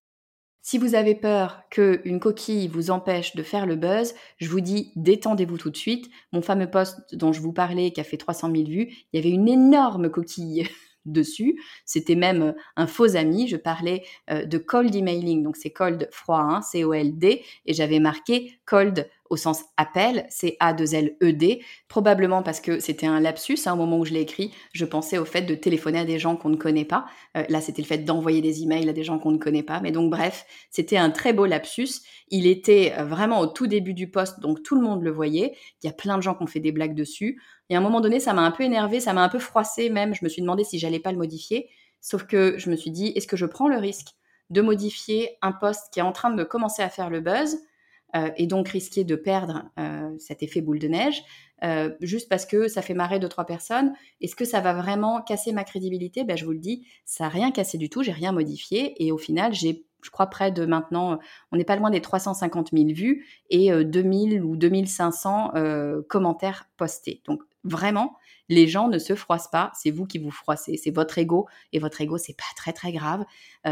Si 0.68 0.80
vous 0.80 0.96
avez 0.96 1.14
peur 1.14 1.62
qu'une 1.70 2.20
coquille 2.20 2.68
vous 2.68 2.90
empêche 2.90 3.36
de 3.36 3.44
faire 3.44 3.68
le 3.68 3.76
buzz, 3.76 4.16
je 4.38 4.50
vous 4.50 4.62
dis 4.62 4.92
détendez-vous 4.96 5.60
tout 5.60 5.70
de 5.70 5.78
suite. 5.78 6.10
Mon 6.34 6.42
fameux 6.42 6.68
post 6.68 7.14
dont 7.14 7.32
je 7.32 7.40
vous 7.40 7.54
parlais, 7.54 7.92
qui 7.92 8.02
a 8.02 8.04
fait 8.04 8.18
300 8.18 8.50
000 8.52 8.64
vues, 8.68 8.88
il 8.90 9.16
y 9.16 9.20
avait 9.20 9.30
une 9.30 9.48
énorme 9.48 10.10
coquille 10.10 10.68
dessus. 11.06 11.62
C'était 11.86 12.16
même 12.16 12.54
un 12.76 12.88
faux 12.88 13.16
ami. 13.16 13.48
Je 13.48 13.58
parlais 13.58 14.04
euh, 14.30 14.46
de 14.46 14.58
cold 14.58 14.94
emailing, 14.96 15.44
donc 15.44 15.58
c'est 15.58 15.72
cold 15.72 16.08
froid, 16.12 16.42
hein, 16.42 16.62
C-O-L-D, 16.62 17.42
et 17.66 17.74
j'avais 17.74 18.00
marqué 18.00 18.60
cold 18.66 19.08
au 19.30 19.38
sens 19.38 19.64
appel, 19.78 20.26
c'est 20.30 20.56
A-2-L-E-D, 20.60 21.62
probablement 21.88 22.44
parce 22.44 22.60
que 22.60 22.80
c'était 22.80 23.08
un 23.08 23.20
lapsus, 23.20 23.58
hein, 23.66 23.74
un 23.74 23.76
moment 23.76 23.98
où 23.98 24.06
je 24.06 24.14
l'ai 24.14 24.22
écrit, 24.22 24.52
je 24.72 24.86
pensais 24.86 25.18
au 25.18 25.26
fait 25.26 25.42
de 25.42 25.56
téléphoner 25.56 26.00
à 26.00 26.06
des 26.06 26.20
gens 26.20 26.36
qu'on 26.36 26.50
ne 26.50 26.56
connaît 26.56 26.86
pas. 26.86 27.06
Euh, 27.36 27.44
là, 27.50 27.60
c'était 27.60 27.82
le 27.82 27.88
fait 27.88 28.00
d'envoyer 28.00 28.42
des 28.42 28.62
emails 28.62 28.88
à 28.88 28.94
des 28.94 29.04
gens 29.04 29.18
qu'on 29.18 29.32
ne 29.32 29.38
connaît 29.38 29.64
pas. 29.64 29.80
Mais 29.82 29.92
donc, 29.92 30.12
bref, 30.12 30.46
c'était 30.70 30.98
un 30.98 31.10
très 31.10 31.34
beau 31.34 31.46
lapsus. 31.46 32.02
Il 32.30 32.46
était 32.46 32.94
euh, 32.98 33.06
vraiment 33.06 33.40
au 33.40 33.48
tout 33.48 33.68
début 33.68 33.94
du 33.94 34.10
poste, 34.10 34.40
donc 34.42 34.62
tout 34.62 34.76
le 34.76 34.82
monde 34.82 35.02
le 35.02 35.12
voyait. 35.12 35.56
Il 35.82 35.88
y 35.88 35.90
a 35.90 35.94
plein 35.94 36.18
de 36.18 36.24
gens 36.24 36.36
qui 36.36 36.44
ont 36.44 36.48
fait 36.48 36.60
des 36.60 36.72
blagues 36.72 36.96
dessus. 36.96 37.42
Et 37.70 37.76
à 37.76 37.80
un 37.80 37.82
moment 37.82 38.02
donné, 38.02 38.20
ça 38.20 38.34
m'a 38.34 38.44
un 38.44 38.52
peu 38.52 38.64
énervé, 38.64 39.00
ça 39.00 39.14
m'a 39.14 39.24
un 39.24 39.30
peu 39.30 39.40
froissé 39.40 39.90
même. 39.90 40.14
Je 40.14 40.24
me 40.24 40.30
suis 40.30 40.42
demandé 40.42 40.64
si 40.64 40.80
j'allais 40.80 41.00
pas 41.00 41.12
le 41.12 41.18
modifier. 41.18 41.70
Sauf 42.02 42.26
que 42.26 42.58
je 42.58 42.70
me 42.70 42.76
suis 42.76 42.92
dit, 42.92 43.08
est-ce 43.16 43.28
que 43.28 43.38
je 43.38 43.46
prends 43.46 43.68
le 43.68 43.78
risque 43.78 44.10
de 44.52 44.62
modifier 44.62 45.38
un 45.42 45.52
poste 45.52 45.92
qui 45.92 46.00
est 46.00 46.04
en 46.04 46.12
train 46.12 46.30
de 46.30 46.44
commencer 46.44 46.84
à 46.84 46.90
faire 46.90 47.10
le 47.10 47.20
buzz 47.20 47.58
euh, 48.16 48.30
et 48.38 48.48
donc 48.48 48.70
risquer 48.70 49.04
de 49.04 49.16
perdre 49.16 49.66
euh, 49.80 50.12
cet 50.20 50.44
effet 50.44 50.62
boule 50.62 50.80
de 50.80 50.88
neige, 50.88 51.24
euh, 51.64 51.90
juste 52.02 52.30
parce 52.30 52.46
que 52.46 52.68
ça 52.68 52.82
fait 52.82 52.94
marrer 52.94 53.20
deux, 53.20 53.28
trois 53.28 53.46
personnes? 53.46 53.94
Est-ce 54.22 54.36
que 54.36 54.46
ça 54.46 54.62
va 54.62 54.74
vraiment 54.74 55.22
casser 55.22 55.52
ma 55.52 55.64
crédibilité? 55.64 56.24
Ben, 56.24 56.38
Je 56.38 56.46
vous 56.46 56.52
le 56.52 56.60
dis, 56.60 56.86
ça 57.06 57.26
n'a 57.26 57.30
rien 57.30 57.52
cassé 57.52 57.78
du 57.78 57.90
tout, 57.90 58.04
j'ai 58.04 58.12
rien 58.12 58.32
modifié, 58.32 59.04
et 59.04 59.12
au 59.12 59.18
final, 59.18 59.54
j'ai 59.54 59.86
je 60.04 60.12
crois 60.12 60.28
près 60.28 60.52
de 60.52 60.68
maintenant, 60.68 61.18
on 61.52 61.58
n'est 61.58 61.64
pas 61.64 61.76
loin 61.76 61.90
des 61.90 62.00
350 62.00 62.70
000 62.74 62.90
vues 62.90 63.26
et 63.50 63.72
2000 63.84 64.44
ou 64.44 64.56
2500 64.56 65.54
commentaires 66.08 66.70
postés. 66.78 67.24
Donc 67.26 67.42
vraiment, 67.66 68.16
les 68.48 68.68
gens 68.68 68.88
ne 68.88 69.00
se 69.00 69.16
froissent 69.16 69.50
pas, 69.50 69.72
c'est 69.76 69.92
vous 69.92 70.06
qui 70.06 70.20
vous 70.20 70.32
froissez, 70.32 70.78
c'est 70.78 70.92
votre 70.92 71.18
ego 71.18 71.48
et 71.74 71.80
votre 71.80 72.00
ego 72.00 72.18
c'est 72.18 72.38
pas 72.38 72.44
très 72.56 72.72
très 72.72 72.94
grave. 72.94 73.26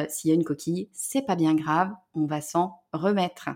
S'il 0.09 0.29
y 0.29 0.31
a 0.33 0.35
une 0.35 0.43
coquille, 0.43 0.89
c'est 0.91 1.21
pas 1.21 1.35
bien 1.35 1.53
grave, 1.53 1.91
on 2.13 2.25
va 2.25 2.41
s'en 2.41 2.81
remettre. 2.91 3.49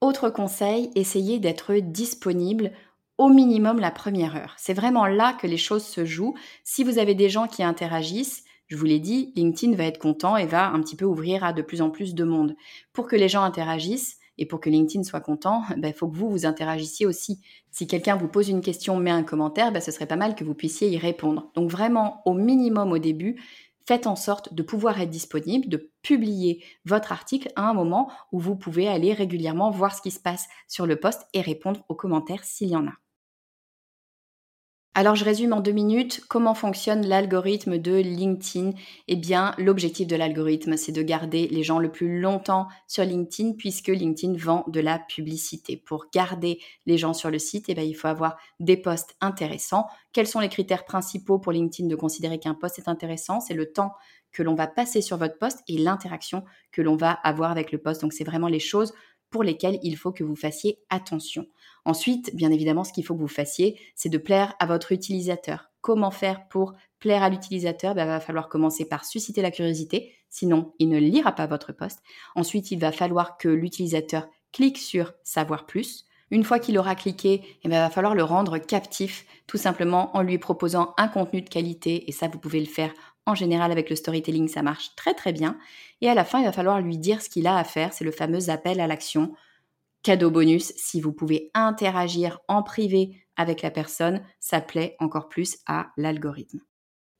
Autre 0.00 0.28
conseil, 0.28 0.90
essayez 0.94 1.38
d'être 1.38 1.74
disponible 1.74 2.72
au 3.16 3.28
minimum 3.28 3.80
la 3.80 3.90
première 3.90 4.36
heure. 4.36 4.54
C'est 4.56 4.74
vraiment 4.74 5.06
là 5.06 5.32
que 5.32 5.46
les 5.46 5.56
choses 5.56 5.84
se 5.84 6.04
jouent. 6.04 6.36
Si 6.62 6.84
vous 6.84 6.98
avez 6.98 7.16
des 7.16 7.28
gens 7.28 7.48
qui 7.48 7.64
interagissent, 7.64 8.44
je 8.68 8.76
vous 8.76 8.84
l'ai 8.84 9.00
dit, 9.00 9.32
LinkedIn 9.34 9.74
va 9.74 9.84
être 9.84 9.98
content 9.98 10.36
et 10.36 10.46
va 10.46 10.68
un 10.68 10.80
petit 10.82 10.94
peu 10.94 11.04
ouvrir 11.04 11.42
à 11.42 11.52
de 11.52 11.62
plus 11.62 11.82
en 11.82 11.90
plus 11.90 12.14
de 12.14 12.22
monde. 12.22 12.54
Pour 12.92 13.08
que 13.08 13.16
les 13.16 13.28
gens 13.28 13.42
interagissent 13.42 14.17
et 14.38 14.46
pour 14.46 14.60
que 14.60 14.70
LinkedIn 14.70 15.04
soit 15.04 15.20
content, 15.20 15.62
il 15.74 15.80
ben, 15.80 15.92
faut 15.92 16.08
que 16.08 16.16
vous, 16.16 16.30
vous 16.30 16.46
interagissiez 16.46 17.06
aussi. 17.06 17.40
Si 17.70 17.86
quelqu'un 17.86 18.16
vous 18.16 18.28
pose 18.28 18.48
une 18.48 18.60
question, 18.60 18.96
met 18.96 19.10
un 19.10 19.22
commentaire, 19.22 19.72
ben, 19.72 19.80
ce 19.80 19.90
serait 19.90 20.06
pas 20.06 20.16
mal 20.16 20.34
que 20.34 20.44
vous 20.44 20.54
puissiez 20.54 20.88
y 20.88 20.98
répondre. 20.98 21.50
Donc 21.54 21.70
vraiment, 21.70 22.22
au 22.24 22.34
minimum 22.34 22.92
au 22.92 22.98
début, 22.98 23.36
faites 23.86 24.06
en 24.06 24.16
sorte 24.16 24.52
de 24.54 24.62
pouvoir 24.62 25.00
être 25.00 25.10
disponible, 25.10 25.68
de 25.68 25.90
publier 26.02 26.62
votre 26.84 27.10
article 27.10 27.50
à 27.56 27.68
un 27.68 27.72
moment 27.72 28.10
où 28.32 28.38
vous 28.38 28.54
pouvez 28.54 28.86
aller 28.86 29.12
régulièrement 29.12 29.70
voir 29.70 29.94
ce 29.94 30.02
qui 30.02 30.10
se 30.10 30.20
passe 30.20 30.46
sur 30.68 30.86
le 30.86 30.96
poste 30.96 31.26
et 31.32 31.40
répondre 31.40 31.84
aux 31.88 31.94
commentaires 31.94 32.44
s'il 32.44 32.68
y 32.68 32.76
en 32.76 32.86
a. 32.86 32.92
Alors 34.98 35.14
je 35.14 35.24
résume 35.24 35.52
en 35.52 35.60
deux 35.60 35.70
minutes 35.70 36.22
comment 36.28 36.54
fonctionne 36.54 37.06
l'algorithme 37.06 37.78
de 37.78 37.98
LinkedIn? 37.98 38.72
Eh 39.06 39.14
bien, 39.14 39.54
l'objectif 39.56 40.08
de 40.08 40.16
l'algorithme, 40.16 40.76
c'est 40.76 40.90
de 40.90 41.02
garder 41.02 41.46
les 41.52 41.62
gens 41.62 41.78
le 41.78 41.92
plus 41.92 42.18
longtemps 42.18 42.66
sur 42.88 43.04
LinkedIn 43.04 43.52
puisque 43.52 43.86
LinkedIn 43.86 44.36
vend 44.36 44.64
de 44.66 44.80
la 44.80 44.98
publicité. 44.98 45.76
Pour 45.76 46.06
garder 46.12 46.58
les 46.84 46.98
gens 46.98 47.14
sur 47.14 47.30
le 47.30 47.38
site, 47.38 47.66
eh 47.68 47.76
bien, 47.76 47.84
il 47.84 47.94
faut 47.94 48.08
avoir 48.08 48.38
des 48.58 48.76
posts 48.76 49.14
intéressants. 49.20 49.86
Quels 50.12 50.26
sont 50.26 50.40
les 50.40 50.48
critères 50.48 50.84
principaux 50.84 51.38
pour 51.38 51.52
LinkedIn 51.52 51.88
de 51.88 51.94
considérer 51.94 52.40
qu'un 52.40 52.54
post 52.54 52.80
est 52.80 52.88
intéressant? 52.88 53.38
C'est 53.38 53.54
le 53.54 53.70
temps 53.70 53.92
que 54.32 54.42
l'on 54.42 54.56
va 54.56 54.66
passer 54.66 55.00
sur 55.00 55.16
votre 55.16 55.38
poste 55.38 55.60
et 55.68 55.78
l'interaction 55.78 56.42
que 56.72 56.82
l'on 56.82 56.96
va 56.96 57.12
avoir 57.12 57.52
avec 57.52 57.70
le 57.70 57.78
poste. 57.78 58.00
Donc 58.00 58.12
c'est 58.12 58.24
vraiment 58.24 58.48
les 58.48 58.58
choses 58.58 58.92
pour 59.30 59.44
lesquelles 59.44 59.78
il 59.84 59.96
faut 59.96 60.10
que 60.10 60.24
vous 60.24 60.34
fassiez 60.34 60.80
attention. 60.90 61.46
Ensuite, 61.88 62.36
bien 62.36 62.50
évidemment, 62.52 62.84
ce 62.84 62.92
qu'il 62.92 63.02
faut 63.02 63.14
que 63.14 63.20
vous 63.20 63.28
fassiez, 63.28 63.80
c'est 63.94 64.10
de 64.10 64.18
plaire 64.18 64.54
à 64.58 64.66
votre 64.66 64.92
utilisateur. 64.92 65.70
comment 65.80 66.10
faire 66.10 66.46
pour 66.48 66.74
plaire 66.98 67.22
à 67.22 67.30
l'utilisateur, 67.30 67.92
il 67.92 67.96
ben, 67.96 68.04
va 68.04 68.20
falloir 68.20 68.50
commencer 68.50 68.86
par 68.86 69.06
susciter 69.06 69.40
la 69.40 69.50
curiosité, 69.50 70.12
sinon 70.28 70.74
il 70.78 70.90
ne 70.90 70.98
lira 70.98 71.32
pas 71.32 71.46
votre 71.46 71.72
poste. 71.72 72.02
Ensuite, 72.34 72.70
il 72.72 72.78
va 72.78 72.92
falloir 72.92 73.38
que 73.38 73.48
l'utilisateur 73.48 74.28
clique 74.52 74.76
sur 74.76 75.14
savoir 75.24 75.64
plus. 75.64 76.04
Une 76.30 76.44
fois 76.44 76.58
qu'il 76.58 76.76
aura 76.76 76.94
cliqué, 76.94 77.40
il 77.64 77.70
ben, 77.70 77.80
va 77.80 77.88
falloir 77.88 78.14
le 78.14 78.22
rendre 78.22 78.58
captif, 78.58 79.24
tout 79.46 79.56
simplement 79.56 80.14
en 80.14 80.20
lui 80.20 80.36
proposant 80.36 80.92
un 80.98 81.08
contenu 81.08 81.40
de 81.40 81.48
qualité, 81.48 82.10
et 82.10 82.12
ça 82.12 82.28
vous 82.28 82.38
pouvez 82.38 82.60
le 82.60 82.66
faire 82.66 82.92
en 83.24 83.34
général 83.34 83.72
avec 83.72 83.88
le 83.88 83.96
storytelling, 83.96 84.48
ça 84.48 84.60
marche 84.60 84.94
très 84.94 85.14
très 85.14 85.32
bien. 85.32 85.56
Et 86.02 86.10
à 86.10 86.14
la 86.14 86.26
fin, 86.26 86.40
il 86.40 86.44
va 86.44 86.52
falloir 86.52 86.82
lui 86.82 86.98
dire 86.98 87.22
ce 87.22 87.30
qu'il 87.30 87.46
a 87.46 87.56
à 87.56 87.64
faire, 87.64 87.94
c'est 87.94 88.04
le 88.04 88.12
fameux 88.12 88.50
appel 88.50 88.78
à 88.78 88.86
l'action. 88.86 89.32
Cadeau 90.02 90.30
bonus, 90.30 90.72
si 90.76 91.00
vous 91.00 91.12
pouvez 91.12 91.50
interagir 91.54 92.40
en 92.48 92.62
privé 92.62 93.24
avec 93.36 93.62
la 93.62 93.70
personne, 93.70 94.22
ça 94.40 94.60
plaît 94.60 94.96
encore 95.00 95.28
plus 95.28 95.58
à 95.66 95.88
l'algorithme. 95.96 96.60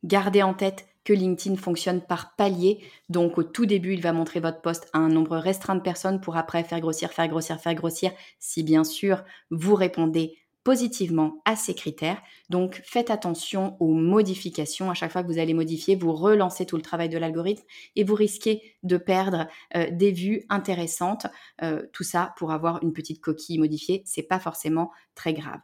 Gardez 0.04 0.42
en 0.42 0.54
tête 0.54 0.88
que 1.04 1.12
LinkedIn 1.12 1.56
fonctionne 1.56 2.02
par 2.02 2.36
palier. 2.36 2.84
Donc 3.08 3.38
au 3.38 3.42
tout 3.42 3.66
début, 3.66 3.94
il 3.94 4.02
va 4.02 4.12
montrer 4.12 4.40
votre 4.40 4.60
poste 4.60 4.88
à 4.92 4.98
un 4.98 5.08
nombre 5.08 5.38
restreint 5.38 5.74
de 5.74 5.80
personnes 5.80 6.20
pour 6.20 6.36
après 6.36 6.64
faire 6.64 6.80
grossir, 6.80 7.10
faire 7.12 7.28
grossir, 7.28 7.58
faire 7.58 7.74
grossir, 7.74 8.12
si 8.38 8.62
bien 8.62 8.84
sûr 8.84 9.24
vous 9.50 9.74
répondez 9.74 10.36
positivement 10.68 11.40
à 11.46 11.57
ces 11.57 11.74
critères. 11.74 12.20
Donc 12.50 12.83
faites 12.85 13.09
attention 13.09 13.78
aux 13.81 13.94
modifications. 13.94 14.90
À 14.90 14.94
chaque 14.94 15.11
fois 15.11 15.22
que 15.22 15.28
vous 15.28 15.38
allez 15.38 15.54
modifier, 15.54 15.96
vous 15.96 16.12
relancez 16.12 16.66
tout 16.66 16.76
le 16.76 16.83
travail 16.83 17.09
de 17.09 17.16
l'algorithme 17.16 17.64
et 17.96 18.04
vous 18.04 18.14
risquez 18.14 18.76
de 18.83 18.98
perdre 18.98 19.46
euh, 19.74 19.87
des 19.90 20.12
vues 20.12 20.42
intéressantes. 20.50 21.26
Euh, 21.62 21.87
tout 21.94 22.04
ça 22.04 22.35
pour 22.37 22.52
avoir 22.52 22.83
une 22.83 22.92
petite 22.92 23.22
coquille 23.22 23.59
modifiée, 23.59 24.02
c'est 24.04 24.22
pas 24.22 24.38
forcément 24.38 24.90
très 25.14 25.33
grave. 25.33 25.61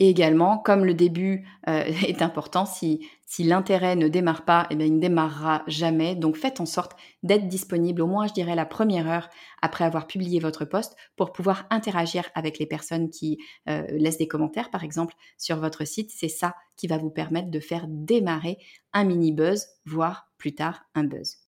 Et 0.00 0.08
également, 0.08 0.58
comme 0.58 0.84
le 0.84 0.94
début 0.94 1.46
euh, 1.68 1.82
est 2.06 2.22
important, 2.22 2.66
si, 2.66 3.08
si 3.26 3.42
l'intérêt 3.42 3.96
ne 3.96 4.08
démarre 4.08 4.44
pas, 4.44 4.66
eh 4.70 4.76
bien, 4.76 4.86
il 4.86 4.96
ne 4.96 5.00
démarrera 5.00 5.64
jamais. 5.66 6.14
Donc 6.14 6.36
faites 6.36 6.60
en 6.60 6.66
sorte 6.66 6.96
d'être 7.22 7.48
disponible 7.48 8.02
au 8.02 8.06
moins, 8.06 8.26
je 8.26 8.32
dirais, 8.32 8.54
la 8.54 8.66
première 8.66 9.08
heure 9.08 9.28
après 9.60 9.84
avoir 9.84 10.06
publié 10.06 10.38
votre 10.38 10.64
poste 10.64 10.96
pour 11.16 11.32
pouvoir 11.32 11.66
interagir 11.70 12.24
avec 12.34 12.58
les 12.58 12.66
personnes 12.66 13.10
qui 13.10 13.38
euh, 13.68 13.84
laissent 13.90 14.18
des 14.18 14.28
commentaires, 14.28 14.70
par 14.70 14.84
exemple, 14.84 15.14
sur 15.36 15.56
votre 15.56 15.84
site. 15.84 16.10
C'est 16.14 16.28
ça 16.28 16.54
qui 16.76 16.86
va 16.86 16.98
vous 16.98 17.10
permettre 17.10 17.50
de 17.50 17.60
faire 17.60 17.86
démarrer 17.88 18.58
un 18.92 19.04
mini 19.04 19.32
buzz, 19.32 19.66
voire 19.84 20.30
plus 20.38 20.54
tard 20.54 20.84
un 20.94 21.04
buzz. 21.04 21.47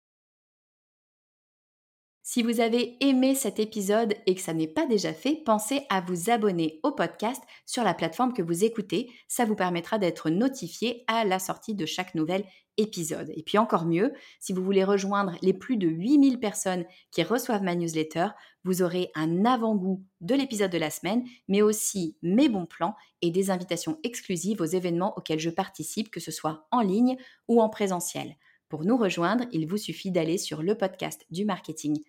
Si 2.31 2.43
vous 2.43 2.59
avez 2.59 2.95
aimé 3.03 3.33
cet 3.33 3.57
épisode 3.57 4.13
et 4.27 4.35
que 4.35 4.41
ça 4.41 4.53
n'est 4.53 4.67
pas 4.67 4.85
déjà 4.85 5.13
fait, 5.13 5.41
pensez 5.47 5.87
à 5.89 5.99
vous 5.99 6.29
abonner 6.29 6.79
au 6.83 6.91
podcast 6.91 7.41
sur 7.65 7.83
la 7.83 7.95
plateforme 7.95 8.33
que 8.33 8.43
vous 8.43 8.63
écoutez. 8.63 9.09
Ça 9.27 9.45
vous 9.45 9.55
permettra 9.55 9.97
d'être 9.97 10.29
notifié 10.29 11.03
à 11.07 11.25
la 11.25 11.39
sortie 11.39 11.73
de 11.73 11.87
chaque 11.87 12.13
nouvel 12.13 12.45
épisode. 12.77 13.31
Et 13.35 13.41
puis 13.41 13.57
encore 13.57 13.87
mieux, 13.87 14.13
si 14.39 14.53
vous 14.53 14.63
voulez 14.63 14.83
rejoindre 14.83 15.37
les 15.41 15.55
plus 15.55 15.77
de 15.77 15.87
8000 15.87 16.39
personnes 16.39 16.85
qui 17.09 17.23
reçoivent 17.23 17.63
ma 17.63 17.73
newsletter, 17.73 18.27
vous 18.63 18.83
aurez 18.83 19.09
un 19.15 19.43
avant-goût 19.43 20.03
de 20.21 20.35
l'épisode 20.35 20.71
de 20.71 20.77
la 20.77 20.91
semaine, 20.91 21.23
mais 21.47 21.63
aussi 21.63 22.15
mes 22.21 22.47
bons 22.47 22.67
plans 22.67 22.93
et 23.23 23.31
des 23.31 23.49
invitations 23.49 23.97
exclusives 24.03 24.61
aux 24.61 24.65
événements 24.65 25.17
auxquels 25.17 25.39
je 25.39 25.49
participe, 25.49 26.11
que 26.11 26.19
ce 26.19 26.29
soit 26.29 26.67
en 26.69 26.81
ligne 26.81 27.17
ou 27.47 27.59
en 27.59 27.69
présentiel. 27.69 28.35
Pour 28.69 28.85
nous 28.85 28.97
rejoindre, 28.97 29.45
il 29.51 29.65
vous 29.65 29.77
suffit 29.77 30.11
d'aller 30.11 30.37
sur 30.37 30.61
le 30.61 30.75
podcast 30.75 31.25
du 31.31 31.43
marketing 31.43 32.03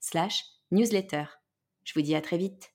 slash 0.00 0.42
newsletter. 0.70 1.24
Je 1.84 1.92
vous 1.94 2.00
dis 2.02 2.14
à 2.14 2.22
très 2.22 2.38
vite. 2.38 2.72